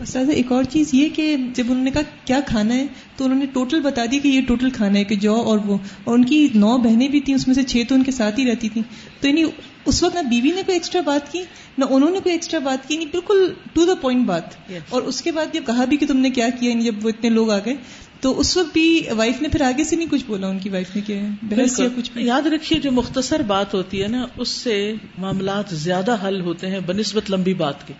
[0.00, 3.38] استاد ایک اور چیز یہ کہ جب انہوں نے کہا کیا کھانا ہے تو انہوں
[3.38, 6.24] نے ٹوٹل بتا دیا کہ یہ ٹوٹل کھانا ہے کہ جو اور وہ اور ان
[6.24, 8.68] کی نو بہنیں بھی تھیں اس میں سے چھ تو ان کے ساتھ ہی رہتی
[8.68, 8.82] تھیں۔
[9.20, 9.44] تو یعنی
[9.84, 11.42] اس وقت نہ بیوی نے کوئی ایکسٹرا بات کی
[11.78, 14.80] نہ انہوں نے کوئی ایکسٹرا بات کی نہیں بالکل ٹو دا پوائنٹ بات۔ Yes.
[14.88, 17.08] اور اس کے بعد جب کہا بھی کہ تم نے کیا کیا یعنی جب وہ
[17.08, 17.74] اتنے لوگ آ گئے
[18.20, 20.96] تو اس وقت بھی وائف نے پھر آگے سے نہیں کچھ بولا ان کی وائف
[20.96, 24.48] نے کیا بحث یا کچھ بھی۔ یاد رکھیے جو مختصر بات ہوتی ہے نا اس
[24.48, 27.94] سے معاملات زیادہ حل ہوتے ہیں بنسبت لمبی بات کے۔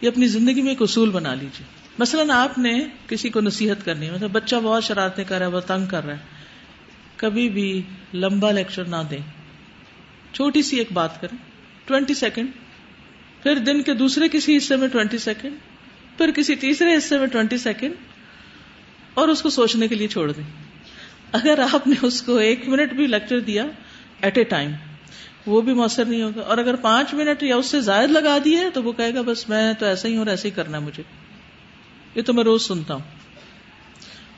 [0.00, 1.66] یہ اپنی زندگی میں ایک اصول بنا لیجیے
[1.98, 5.50] مثلاً آپ نے کسی کو نصیحت کرنی ہے مطلب بچہ بہت شرارتیں کر رہا ہے
[5.50, 6.18] وہ تنگ کر رہا ہے۔
[7.16, 7.82] کبھی بھی
[8.14, 9.18] لمبا لیکچر نہ دیں۔
[10.32, 11.38] چھوٹی سی ایک بات کریں،
[11.84, 12.48] ٹوینٹی سیکنڈ۔
[13.42, 15.52] پھر دن کے دوسرے کسی حصے میں ٹوینٹی سیکنڈ۔
[16.18, 17.94] پھر کسی تیسرے حصے میں ٹوینٹی سیکنڈ۔
[19.14, 20.44] اور اس کو سوچنے کے لیے چھوڑ دیں۔
[21.32, 23.66] اگر آپ نے اس کو ایک منٹ بھی لیکچر دیا
[24.22, 24.70] ایٹ اے ٹائم
[25.46, 28.70] وہ بھی مؤثر نہیں ہوگا۔ اور اگر پانچ منٹ یا اس سے زائد لگا دیے
[28.74, 30.82] تو وہ کہے گا، بس میں تو ایسا ہی ہوں اور ایسے ہی کرنا ہے
[30.82, 31.02] مجھے۔
[32.14, 33.02] یہ تو میں روز سنتا ہوں۔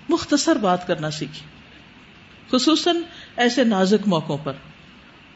[0.09, 1.47] مختصر بات کرنا سیکھی۔
[2.51, 2.97] خصوصاً
[3.37, 4.53] ایسے نازک موقعوں پر۔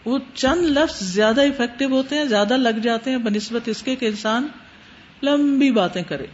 [0.05, 4.07] وہ چند لفظ زیادہ افیکٹو ہوتے ہیں، زیادہ لگ جاتے ہیں بنسبت اس کے کہ
[4.07, 4.49] انسان
[5.23, 6.27] لمبی باتیں کرے۔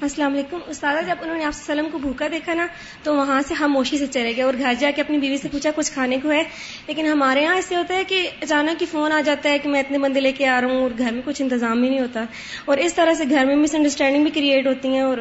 [0.00, 0.58] السلام علیکم.
[0.66, 2.66] استاد جب انہوں نے آپ وسلم کو بھوکا دیکھا نا،
[3.02, 5.48] تو وہاں سے ہم موشی سے چلے گئے اور گھر جا کے اپنی بیوی سے
[5.52, 6.42] پوچھا، کچھ کھانے کو ہے؟
[6.86, 9.80] لیکن ہمارے یہاں ایسے ہوتا ہے کہ اچانک ہی فون آ جاتا ہے کہ میں
[9.80, 12.24] اتنے بندے لے کے آ رہا ہوں اور گھر میں کچھ انتظام ہی نہیں ہوتا۔
[12.64, 15.18] اور اس طرح سے گھر میں مس انڈرسٹینڈنگ بھی کریٹ ہوتی ہیں اور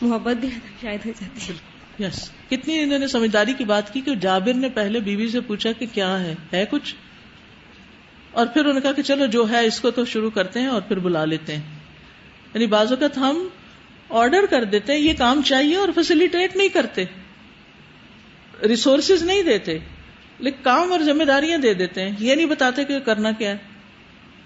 [0.00, 0.48] محبت بھی
[0.80, 4.68] شاید ہو جاتی ہے۔ یس کتنی انہوں نے سمجھداری کی بات کی کہ جابر نے
[4.68, 6.94] پہلے بیوی سے پوچھا کہ کیا ہے؟ ہے کچھ؟
[8.32, 10.66] اور پھر انہوں نے کہا کہ چلو جو ہے اس کو تو شروع کرتے ہیں
[10.66, 11.62] اور پھر بلا لیتے ہیں۔
[12.54, 13.48] یعنی بعض اوقات ہم
[14.10, 17.04] آرڈر کر دیتے ہیں یہ کام چاہیے اور فیسلٹیٹ نہیں کرتے
[18.68, 19.78] ریسورسز نہیں دیتے،
[20.38, 23.56] لیکن کام اور ذمہ داریاں دے دیتے ہیں، یہ نہیں بتاتے کہ کرنا کیا ہے۔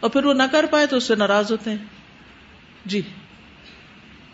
[0.00, 1.78] اور پھر وہ نہ کر پائے تو اس سے ناراض ہوتے ہیں۔
[2.86, 3.00] جی۔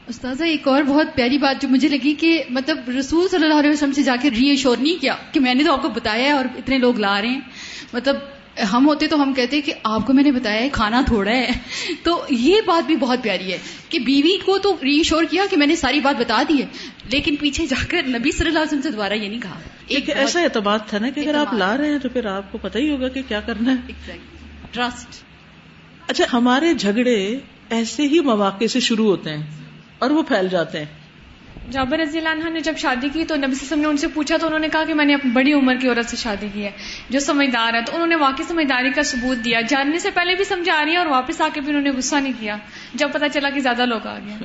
[0.07, 3.71] استاذہ، ایک اور بہت پیاری بات جو مجھے لگی کہ مطلب رسول صلی اللہ علیہ
[3.71, 6.23] وسلم سے جا کے ری ایشور نہیں کیا کہ میں نے تو آپ کو بتایا
[6.23, 7.41] ہے اور اتنے لوگ لا رہے ہیں۔
[7.93, 8.17] مطلب
[8.73, 11.51] ہم ہوتے تو ہم کہتے کہ آپ کو میں نے بتایا ہے کھانا تھوڑا ہے۔
[12.03, 15.57] تو یہ بات بھی بہت پیاری ہے کہ بیوی کو تو ری ایشور کیا کہ
[15.57, 16.67] میں نے ساری بات بتا دی ہے۔
[17.13, 20.11] لیکن پیچھے جا کر نبی صلی اللہ علیہ وسلم سے دوبارہ یہ نہیں کہا۔ ایک
[20.11, 22.79] ایسا اعتماد تھا نا کہ اگر آپ لا رہے ہیں تو پھر آپ کو پتہ
[22.79, 23.93] ہی ہوگا کہ کیا کرنا ہے۔
[24.71, 25.23] ٹرسٹ
[26.09, 27.39] اچھا ہمارے جھگڑے
[27.71, 29.47] ایسے ہی مواقع سے شروع ہوتے ہیں
[29.99, 30.98] اور وہ پھیل جاتے ہیں۔
[31.71, 33.87] جابر رضی اللہ عنہ نے جب شادی کی تو نبی صلی اللہ علیہ وسلم نے
[33.87, 36.11] ان سے پوچھا تو انہوں نے کہا کہ میں نے اپنی بڑی عمر کی عورت
[36.11, 36.71] سے شادی کی ہے،
[37.11, 40.45] جو سمجھدار ہے۔ تو انہوں نے واقعی سمجھداری کا ثبوت دیا۔ جاننے سے پہلے بھی
[40.45, 42.57] سمجھا رہی ہے اور واپس آ کے بھی انہوں نے غصہ نہیں کیا۔
[42.95, 44.37] جب پتا چلا کہ زیادہ لوگ آ گئے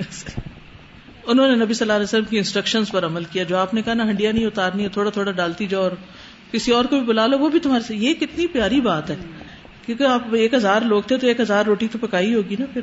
[1.27, 3.81] انہوں نے نبی صلی اللہ علیہ وسلم کی انسٹرکشنز پر عمل کیا۔ جو آپ نے
[3.81, 5.91] کہا نا، ہنڈیا نہیں اتارنی ہے، تھوڑا تھوڑا ڈالتی جاؤ اور
[6.51, 9.15] کسی اور کو بھی بلا لو، وہ بھی تمہارے سے یہ کتنی پیاری بات ہے۔
[9.86, 12.81] کیونکہ آپ ایک ہزار لوگ تھے تو ایک ہزار روٹی تو پکائی ہوگی نا پھر۔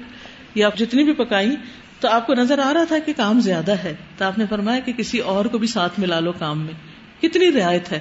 [0.55, 1.57] یا آپ جتنی بھی پکائی
[2.01, 4.81] تو آپ کو نظر آ رہا تھا کہ کام زیادہ ہے تو آپ نے فرمایا
[4.81, 6.75] کہ کسی اور کو بھی ساتھ ملا لو کام میں
[7.23, 8.01] کتنی رعایت ہے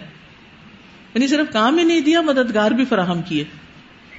[1.14, 3.44] یعنی صرف کام ہی نہیں دیا مددگار بھی فراہم کیے۔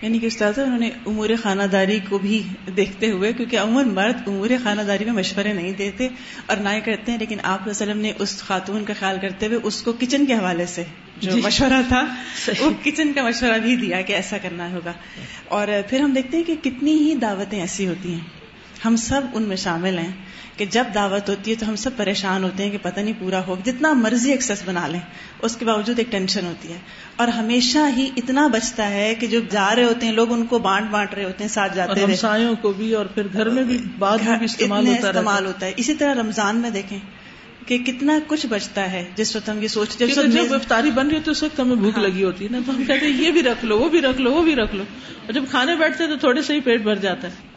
[0.02, 2.42] یعنی کہ استاد انہوں نے امور خانہ داری کو بھی
[2.76, 6.08] دیکھتے ہوئے کیونکہ عموماً مرد امور خانہ داری میں مشورے نہیں دیتے
[6.46, 9.58] اور نہ ہی کرتے ہیں لیکن آپ وسلم نے اس خاتون کا خیال کرتے ہوئے
[9.62, 10.84] اس کو کچن کے حوالے سے
[11.20, 12.06] جو جی۔ مشورہ تھا
[12.60, 14.92] وہ کچن کا مشورہ بھی دیا کہ ایسا کرنا ہوگا۔
[15.48, 18.39] اور پھر ہم دیکھتے ہیں کہ کتنی ہی دعوتیں ایسی ہوتی ہیں۔
[18.84, 20.12] ہم سب ان میں شامل ہیں
[20.56, 23.46] کہ جب دعوت ہوتی ہے تو ہم سب پریشان ہوتے ہیں کہ پتہ نہیں پورا
[23.46, 25.00] ہو جتنا مرضی ایکسس بنا لیں
[25.42, 26.78] اس کے باوجود ایک ٹینشن ہوتی ہے۔
[27.16, 30.58] اور ہمیشہ ہی اتنا بچتا ہے کہ جو جا رہے ہوتے ہیں لوگ ان کو
[30.58, 33.78] بانٹ بانٹ رہے ہوتے ہیں ساتھ جاتے ہمسایوں کو بھی اور پھر گھر میں بھی
[33.98, 36.98] بعد میں بھی استعمال ہوتا استعمال ہوتا ہے۔ اسی طرح رمضان میں دیکھیں
[37.66, 41.16] کہ کتنا کچھ بچتا ہے۔ جس وقت ہم یہ سوچتے کیونکہ جب افطاری بن رہی
[41.16, 43.12] ہوتی ہے اس وقت ہمیں بھوک ہاں۔ لگی ہوتی ہے نا۔ تو ہم کہتے ہیں
[43.12, 44.82] یہ بھی رکھ لو وہ بھی رکھ لو وہ بھی رکھ لو۔
[45.24, 47.49] اور جب کھانے بیٹھتے ہیں تو تھوڑے سے ہی پیٹ بھر جاتا ہے۔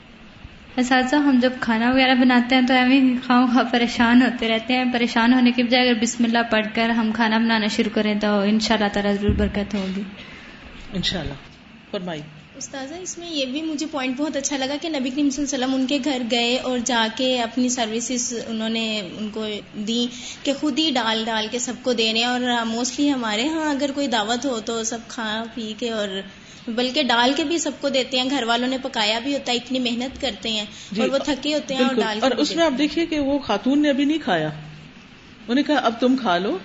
[0.78, 4.86] اساتذہ ہم جب کھانا وغیرہ بناتے ہیں تو ہمیں خواہ خواہ پریشان ہوتے رہتے ہیں۔
[4.94, 8.40] پریشان ہونے کے بجائے اگر بسم اللہ پڑھ کر ہم کھانا بنانا شروع کریں تو
[8.40, 10.02] ان شاء اللہ تعالیٰ ضرور برکت ہوگی۔
[10.94, 11.34] انشاءاللہ۔
[11.92, 12.22] فرمائی
[12.58, 15.56] استاذہ اس میں یہ بھی مجھے پوائنٹ بہت اچھا لگا کہ نبی کریم صلی اللہ
[15.56, 19.48] علیہ وسلم ان کے گھر گئے اور جا کے اپنی سروسز انہوں نے ان کو
[19.88, 20.08] دی
[20.44, 24.08] کہ خود ہی ڈال ڈال کے سب کو دینے۔ اور موسٹلی ہمارے ہاں اگر کوئی
[24.08, 26.08] دعوت ہو تو سب کھا پی کے اور
[26.68, 29.58] بلکہ ڈال کے بھی سب کو دیتے ہیں گھر والوں نے پکایا بھی ہوتا ہے
[29.58, 30.66] اتنی محنت کرتے ہیں
[31.00, 33.82] اور وہ تھکے ہوتے ہیں اور ڈال اور اس میں آپ دیکھیے کہ وہ خاتون
[33.82, 36.58] نے ابھی نہیں کھایا۔ انہوں نے کہا اب تم کھا لو۔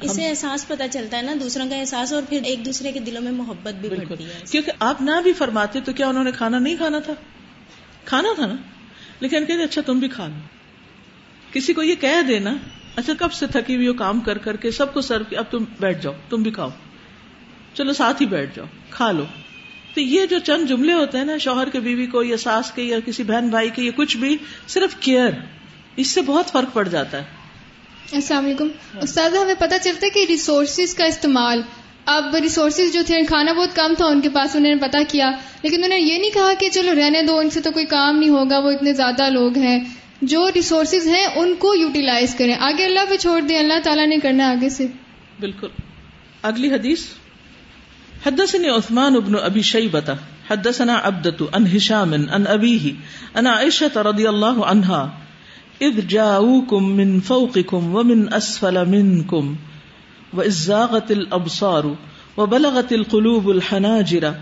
[0.00, 3.00] اس سے احساس پتہ چلتا ہے نا دوسروں کا احساس اور پھر ایک دوسرے کے
[3.00, 6.32] دلوں میں محبت بھی بڑھتی ہے۔ کیونکہ آپ نہ بھی فرماتے تو کیا انہوں نے
[6.32, 7.12] کھانا نہیں کھانا تھا؟
[8.04, 8.54] کھانا تھا نا۔
[9.20, 10.38] لیکن کہتے اچھا تم بھی کھا لو۔
[11.52, 12.54] کسی کو یہ کہہ دینا
[12.96, 15.64] اچھا کب سے تھکی ہوئی ہو کام کر کر کے سب کو سرو اب تم
[15.80, 16.68] بیٹھ جاؤ تم بھی کھاؤ۔
[17.74, 19.24] چلو ساتھ ہی بیٹھ جاؤ کھا لو۔
[19.94, 22.82] تو یہ جو چند جملے ہوتے ہیں نا شوہر کے بیوی کو یا ساس کے
[22.82, 24.36] یا کسی بہن بھائی کے یا کچھ بھی
[24.68, 25.30] صرف کیئر۔
[25.96, 27.24] اس سے بہت فرق پڑ جاتا ہے۔
[28.12, 28.68] السلام علیکم۔
[29.02, 31.62] استاد ہمیں پتہ چلتا ہے کہ ریسورسز کا استعمال
[32.04, 35.30] اب ریسورسز جو تھے کھانا بہت کم تھا ان کے پاس انہوں نے پتا کیا۔
[35.62, 38.16] لیکن انہوں نے یہ نہیں کہا کہ چلو رہنے دو ان سے تو کوئی کام
[38.18, 39.80] نہیں ہوگا وہ اتنے زیادہ لوگ ہیں۔
[40.22, 44.16] جو ریسورسز ہیں ان کو یوٹیلائز کریں۔ آگے اللہ پہ چھوڑ دیں اللہ تعالیٰ نے
[44.18, 44.86] کرنا آگے سے۔
[45.40, 45.68] بالکل۔
[46.42, 47.04] اگلی حدیث۔
[48.26, 50.16] حدثني عثمان بن ابي شيبه
[50.50, 52.94] حدثنا عبدة عن هشام عن ابيه
[53.36, 55.08] ان عائشه رضي الله عنها.
[55.82, 59.54] اذ جاءوكم من فوقكم ومن اسفل منكم
[60.32, 61.96] واذ زاغت الابصار
[62.36, 64.32] وبلغت القلوب الحناجر.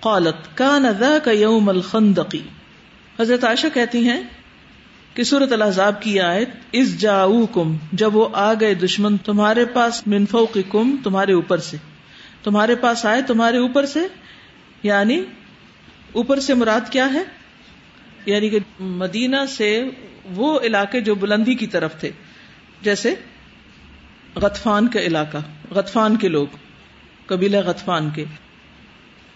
[0.00, 2.36] قالت، كان ذاك يوم الخندق.
[3.20, 4.22] حضرت عائشہ کہتی ہیں
[5.14, 10.06] کہ سورت الحضاب کی آیت اس جاؤ کم جب وہ آ گئے دشمن تمہارے پاس
[10.06, 11.76] منفو کم تمہارے اوپر سے.
[12.44, 14.00] تمہارے پاس آئے، تمہارے اوپر سے
[14.82, 15.24] یعنی
[16.12, 17.22] اوپر سے مراد کیا ہے؟
[18.26, 19.84] یعنی کہ مدینہ سے
[20.24, 22.10] وہ علاقے جو بلندی کی طرف تھے،
[22.82, 23.14] جیسے
[24.34, 25.36] غطفان کا علاقہ،
[25.70, 26.46] غطفان کے لوگ،
[27.26, 28.24] قبیلہ غطفان کے۔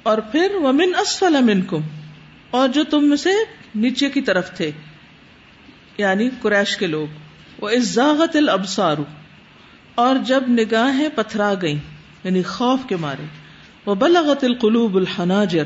[0.02, 1.80] اور پھر ومن اسفل منکم
[2.50, 3.30] اور جو تم سے
[3.74, 4.70] نیچے کی طرف تھے
[5.98, 7.06] یعنی قریش کے لوگ۔
[7.58, 8.96] وہ ازاغت الابصار
[9.94, 13.24] اور جب نگاہیں پتھرا گئیں۔ یعنی خوف کے مارے۔
[13.86, 15.64] وہ بلغت القلوب الحناجر۔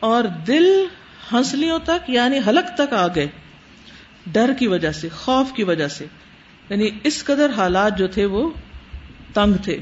[0.00, 0.84] اور دل
[1.32, 3.26] ہنسلیوں تک یعنی حلق تک آ گئے۔
[4.26, 6.06] ڈر کی وجہ سے، خوف کی وجہ سے۔
[6.70, 8.50] یعنی اس قدر حالات جو تھے، وہ
[9.34, 9.78] تنگ تھے۔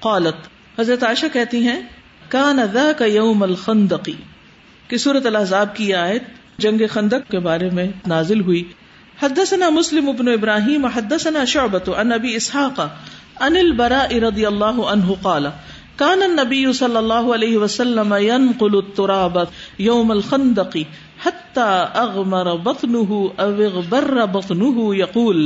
[0.00, 0.34] قالت۔
[0.80, 1.80] حضرت عائشہ کہتی ہیں،
[2.28, 4.14] کان ادا کا یوم الخندقی
[4.88, 6.22] کہ صورت الحضاب کی آیت
[6.58, 8.64] جنگ خندق کے بارے میں نازل ہوئی۔
[9.22, 12.80] حدثنا مسلم ابن ابراہیم، حدثنا شعبت عن ابی اسحاق
[13.44, 15.46] عن البراء رضی اللہ عنہ قال
[15.98, 19.38] كان النبي صلی اللہ علیہ وسلم ينقل التراب
[19.84, 20.76] يوم الخندق
[21.24, 21.68] حتى
[22.00, 25.40] اغمر بطنه او اغبر بطنه يقول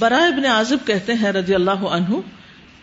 [0.00, 2.20] براء ابن عازب کہتے ہیں رضی اللہ عنہ،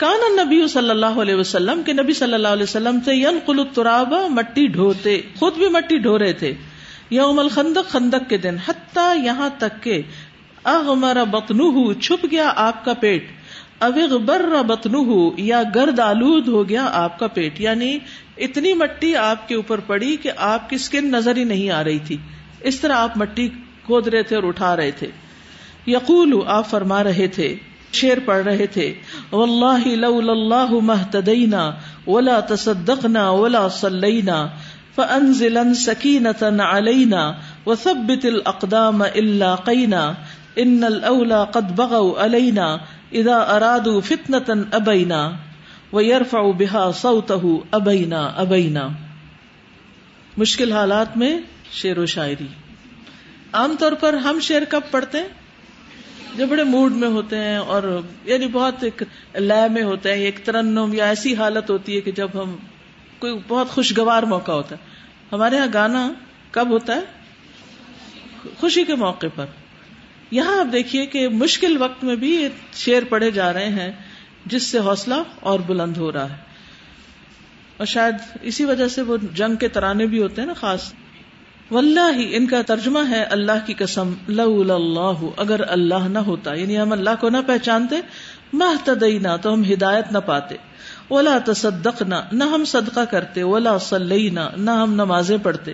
[0.04, 4.14] کان النبی صلی اللہ علیہ وسلم کے نبی صلی اللہ علیہ وسلم سے ینقل التراب
[4.38, 6.54] مٹی ڈھوتے، خود بھی مٹی ڈھو رہے تھے،
[7.12, 10.02] یوم الخندق خندق کے دن، حتیٰ یہاں تک کہ
[10.64, 13.28] اغمر بطنہ چھپ گیا آپ کا پیٹ۔
[13.80, 17.98] اوغبر بطنہ یا گرد آلود ہو گیا آپ کا پیٹ۔ یعنی
[18.38, 22.00] اتنی مٹی آپ کے اوپر پڑی کہ آپ کی سکن نظر ہی نہیں آ رہی
[22.00, 22.18] تھی۔
[22.62, 23.50] اس طرح آپ مٹی
[23.86, 25.08] کھود رہے تھے اور اٹھا رہے تھے۔
[25.88, 27.56] یقول آپ فرما رہے تھے
[27.94, 28.94] شیر پڑھ رہے تھے۔
[29.32, 31.72] واللہ لولا اللہ مہتدینا
[32.08, 34.48] ولا تصدقنا ولا صلینا
[34.96, 37.34] فانزلن سکینة علینا
[37.66, 40.14] وثبت الاقدام الا قینا۔
[40.56, 42.78] ان الاولا قد بغوا علینا
[43.12, 45.32] اذا ارادوا فتنة ابینا
[45.94, 48.88] ويرفع بها صوته ابینا ابینا۔
[50.38, 51.40] مشکل حالات میں
[51.72, 52.48] شعر و شاعری۔
[53.54, 55.28] عام طور پر ہم شعر کب پڑھتے ہیں؟
[56.38, 59.04] جو بڑے موڈ میں ہوتے ہیں اور یعنی بہت ایک
[59.36, 62.56] لے میں ہوتے ہیں، ایک ترنم یا ایسی حالت ہوتی ہے کہ جب ہم
[63.20, 64.86] کوئی بہت خوشگوار موقع ہوتا ہے۔
[65.32, 66.12] ہمارے یہاں گانا
[66.52, 67.02] کب ہوتا ہے؟
[68.60, 69.46] خوشی کے موقع پر۔
[70.34, 73.92] یہاں آپ دیکھیے کہ مشکل وقت میں بھی یہ شعر پڑھے جا رہے ہیں
[74.46, 76.36] جس سے حوصلہ اور بلند ہو رہا ہے۔
[77.78, 80.94] اور شاید اسی وجہ سے وہ جنگ کے ترانے بھی ہوتے ہیں نا خاص۔
[81.72, 86.78] واللہ ان کا ترجمہ ہے اللہ کی قسم لو اللہ، اگر اللہ نہ ہوتا یعنی
[86.78, 87.96] ہم اللہ کو نہ پہچانتے
[88.54, 90.56] محتدینا تو ہم ہدایت نہ پاتے۔
[91.10, 95.74] ولا تصدقنا، نہ ہم صدقہ کرتے، ولا صلینا، نہ ہم نمازیں پڑھتے۔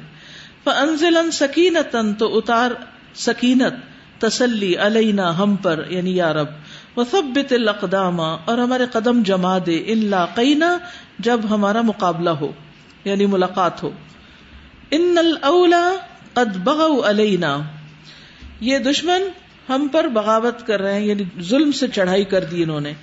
[0.64, 2.72] فانزلن سکینتن، تو اتار
[3.16, 3.89] سکینت
[4.20, 6.50] تسلی علینا ہم پر یعنی یا رب،
[6.98, 10.78] وثبت الاقدام، اور ہمارے قدم جما دے الا قینا
[11.20, 12.52] جب ہمارا مقابلہ ہو
[13.06, 13.90] یعنی ملاقات ہو۔
[14.92, 15.84] ان الاولا
[16.34, 17.58] قد بغوا علینا،
[18.62, 19.28] یہ دشمن
[19.70, 22.94] ہم پر بغاوت کر رہے ہیں یعنی ظلم سے چڑھائی کر دی انہوں نے،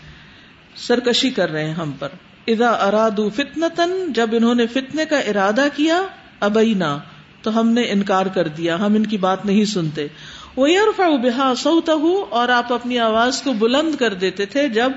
[0.77, 2.09] سرکشی کر رہے ہیں ہم پر۔
[2.47, 6.01] اذا ارادو فتنتن جب انہوں نے فتنے کا ارادہ کیا،
[6.41, 6.99] ابینا،
[7.43, 10.07] تو ہم نے انکار کر دیا، ہم ان کی بات نہیں سنتے۔
[10.57, 11.91] وہ یرفع بہا سوتہ
[12.31, 14.93] اور آپ اپنی آواز کو بلند کر دیتے تھے جب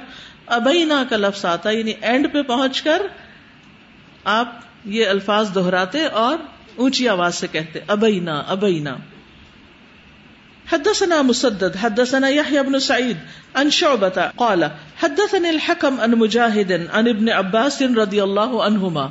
[0.48, 3.02] ابینا کا لفظ آتا یعنی اینڈ پہ پہنچ کر
[4.24, 6.38] آپ یہ الفاظ دہراتے اور
[6.76, 8.96] اونچی آواز سے کہتے ابینا ابینا
[10.72, 13.18] حدثنا مسدد، حدثنا يحيى بن سعيد
[13.56, 19.10] عن شعبة قال حدثني الحكم عن مجاهد عن ابن عباس رضي الله عنهما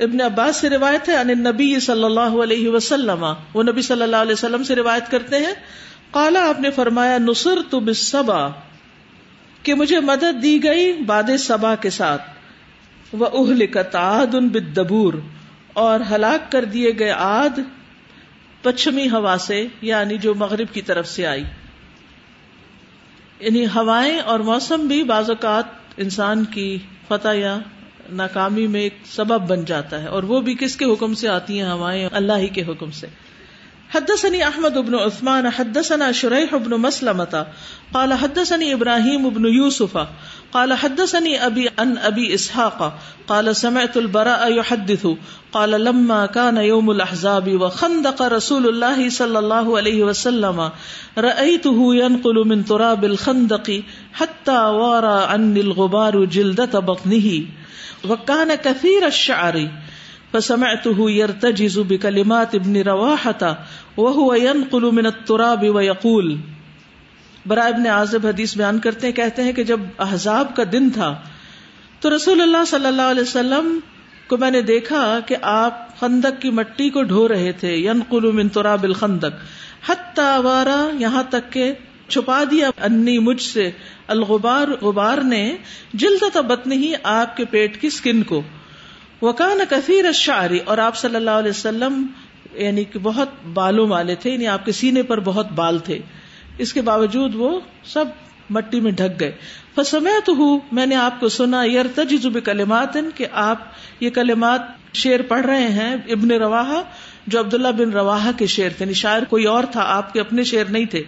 [0.00, 4.16] ابن عباس سے روایت ہے ان نبی صلی اللہ علیہ وسلم۔ وہ نبی صلی اللہ
[4.16, 5.52] علیہ وسلم سے روایت کرتے ہیں۔
[6.10, 8.48] کالا آپ نے فرمایا نصر تو بسبا
[9.62, 12.22] کہ مجھے مدد دی گئی باد سبا کے ساتھ۔
[13.12, 15.14] وہ اہل کتاد ان بدبور
[15.72, 17.60] اور ہلاک کر دیے گئے آد
[18.62, 21.44] پچھمی ہوا سے یعنی جو مغرب کی طرف سے آئی۔
[23.40, 25.64] یعنی ہوائیں اور موسم بھی بعض اوقات
[25.96, 27.58] انسان کی فتح یا
[28.12, 31.60] ناکامی میں ایک سبب بن جاتا ہے اور وہ بھی کس کے حکم سے آتی
[31.60, 33.06] ہیں ہوائیں؟ اللہ ہی کے حکم سے۔
[33.94, 37.42] حدثني احمد بن عثمان، حدثنا شريح بن مسلمة
[37.92, 39.98] قال حدثني ابراهيم بن يوسف
[40.50, 45.06] قال حدثني ابي ان ابي اسحاق، قال سمعت البراء يحدث
[45.52, 50.70] قال لما كان يوم الاحزاب وخندق رسول الله صلى الله عليه وسلم
[51.18, 57.59] رايته ينقل من تراب الخندق حتى وارى عني الغبار جلدة بطنه
[58.04, 59.68] وكان كثير الشعر
[60.32, 63.58] فسمعته يرتجز بكلمات ابن رواحة
[63.96, 66.36] وهو ينقل من التراب ويقول
[67.46, 71.14] برائے ابن عازب حدیث بیان کرتے ہیں، کہتے ہیں کہ جب احزاب کا دن تھا،
[72.00, 73.78] تو رسول اللہ صلی اللہ علیہ وسلم
[74.28, 78.48] کو میں نے دیکھا کہ آپ خندق کی مٹی کو ڈھو رہے تھے، ینقل من
[78.48, 79.40] تراب الخندق،
[79.88, 81.72] حتی وارا یہاں تک کہ
[82.10, 83.70] چھپا دیا انی مجھ سے۔
[84.06, 85.56] الغبار، غبار نے
[85.94, 88.42] جلد تبتنی ہی آپ کے پیٹ کی سکن کو۔
[89.22, 92.06] وکان کثیر الشعری اور آپ صلی اللہ علیہ وسلم
[92.54, 95.98] یعنی کہ بہت بالوں والے تھے یعنی آپ کے سینے پر بہت بال تھے۔
[96.58, 98.04] اس کے باوجود وہ سب
[98.50, 99.32] مٹی میں ڈھک گئے۔
[99.74, 103.58] فسمے تو ہوں میں نے آپ کو سنا یر تجب کلمات کہ آپ
[104.00, 104.60] یہ کلمات
[104.94, 106.82] شیر پڑھ رہے ہیں ابن روا
[107.30, 110.44] جو عبداللہ بن روا کے شیر تھے یعنی شاعر کوئی اور تھا، آپ کے اپنے
[110.44, 111.02] شیر نہیں تھے۔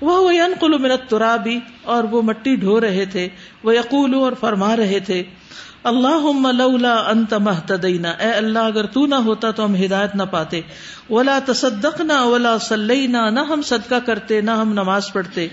[0.00, 3.28] وہ انقل منت ترابی اور وہ مٹی ڈھو رہے تھے
[3.64, 5.22] وہ یقول اور فرما رہے تھے
[5.84, 10.60] اللہ لولا انت مہتدینا اے اللہ اگر تو نہ ہوتا تو ہم ہدایت نہ پاتے۔
[11.10, 15.48] ولا تصدق نہ ولا سلینا نہ ہم صدقہ کرتے، نہ ہم نماز پڑھتے۔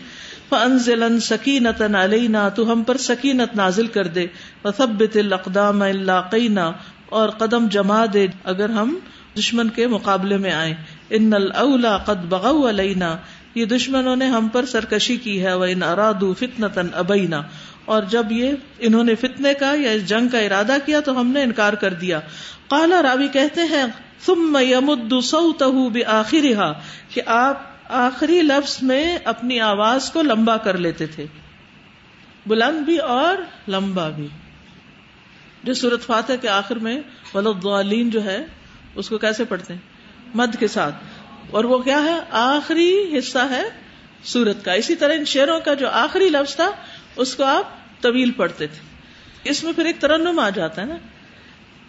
[0.50, 4.26] فانزلن سکینت علینا تو ہم پر سکینت نازل کر دے۔
[4.64, 6.72] وثبت الاقدام الاقینا
[7.10, 8.98] اور قدم جما دے، اگر ہم
[9.38, 10.74] دشمن کے مقابلے میں آئے
[11.10, 13.17] ان الاولا قد بغوا علینا،
[13.56, 17.41] یہ دشمنوں نے ہم پر سرکشی کی ہے وہ ان ارادو فتنتن ابینا
[17.86, 21.28] اور جب یہ انہوں نے فتنے کا یا اس جنگ کا ارادہ کیا تو ہم
[21.28, 22.19] نے انکار کر دیا۔
[22.69, 23.86] کالا راوی کہتے ہیں،
[24.26, 26.72] ثم یمد صوته باخرها
[27.13, 31.26] کہ آپ آخری لفظ میں اپنی آواز کو لمبا کر لیتے تھے۔
[32.48, 34.28] بلند بھی اور لمبا بھی۔
[35.63, 37.02] جو سورت فاتح کے آخر میں
[37.34, 38.46] ولدالین جو ہے
[38.96, 39.82] اس کو کیسے پڑھتے ہیں؟
[40.36, 40.96] مد کے ساتھ۔
[41.52, 43.64] اور وہ کیا ہے؟ آخری حصہ ہے
[44.24, 46.72] سورت کا۔ اسی طرح ان شعروں کا جو آخری لفظ تھا،
[47.16, 47.64] اس کو آپ
[48.02, 48.80] طویل پڑھتے تھے۔
[49.50, 50.96] اس میں پھر ایک ترنم آ جاتا ہے نا۔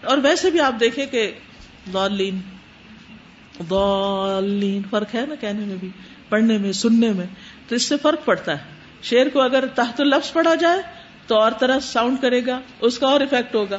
[0.05, 1.33] اور ویسے بھی آپ دیکھیں کہ
[1.93, 2.41] دولین
[3.59, 5.91] دولین فرق ہے نا کہنے میں بھی،
[6.29, 7.27] پڑھنے میں، سننے میں۔
[7.69, 8.65] تو اس سے فرق پڑتا ہے۔
[9.03, 10.83] شیر کو اگر تحت لفظ پڑھا جائے
[11.27, 13.77] تو اور طرح ساؤنڈ کرے گا، اس کا اور افیکٹ ہوگا۔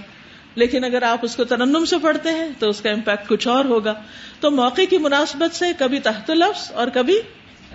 [0.56, 3.65] لیکن اگر آپ اس کو ترنم سے پڑھتے ہیں تو اس کا امپیکٹ کچھ اور
[3.65, 3.94] ہوگا۔
[4.39, 7.20] تو موقع کی مناسبت سے کبھی تحت لفظ اور کبھی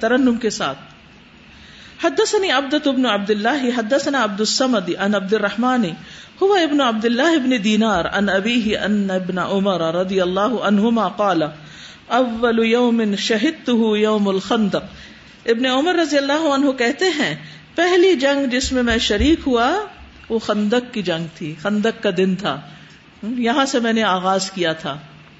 [0.01, 0.79] ترنم کے ساتھ۔
[2.05, 5.85] حدثني عبدة ابن عبد الله حدثنا عبد الصمد عن عبد الرحمن
[6.43, 11.43] هو ابن عبد الله ابن دينار عن أبيه أن ابن عمر رضي الله عنهما قال،
[12.07, 14.83] اول يوم شهدته يوم الخندق۔
[15.47, 17.37] ابن عمر رضی اللہ عنہ کہتے ہیں،
[17.75, 19.77] پہلی جنگ جس میں میں شریک ہوا
[20.31, 22.61] وہ خندق کی جنگ تھی، خندق کا دن تھا۔
[23.23, 24.99] یہاں سے میں نے آغاز کیا تھا۔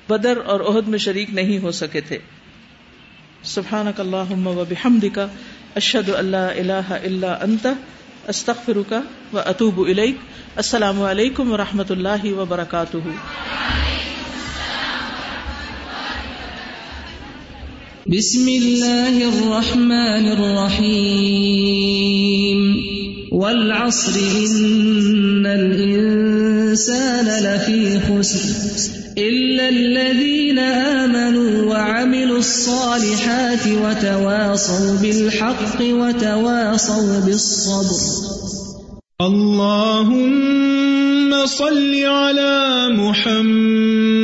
[0.09, 2.19] بدر اور عہد میں شریک نہیں ہو سکے تھے۔
[3.43, 5.19] سبحانک اللہم و بحمدک
[5.75, 7.67] اشد اللہ اللہ اللہ انت
[8.29, 8.93] استخر و
[9.33, 9.89] اطوب
[10.57, 12.97] السلام علیکم و رحمۃ اللہ وبرکاتہ۔
[18.07, 23.00] بسم اللہ الرحمن الرحیم۔
[23.33, 28.41] والعصر ان الانسان لفی خسر
[29.19, 38.01] إلا الذين آمنوا وعملوا الصالحات وتواصوا بالحق وتواصوا بالصبر.
[39.21, 40.51] اللهم
[41.47, 44.17] صل على محمد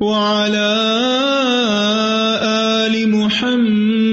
[0.00, 0.72] وعلى
[2.84, 4.04] آل محمد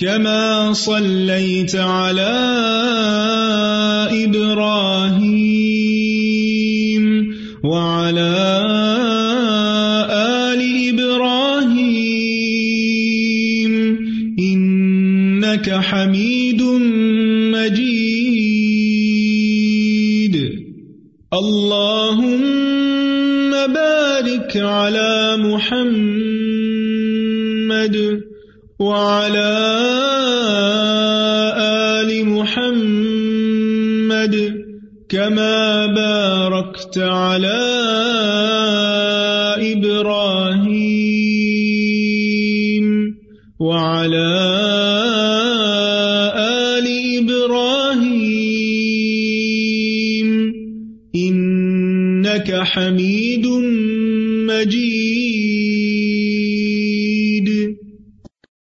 [0.00, 0.39] كما
[0.72, 2.32] صليت على
[4.10, 4.99] إبراهيم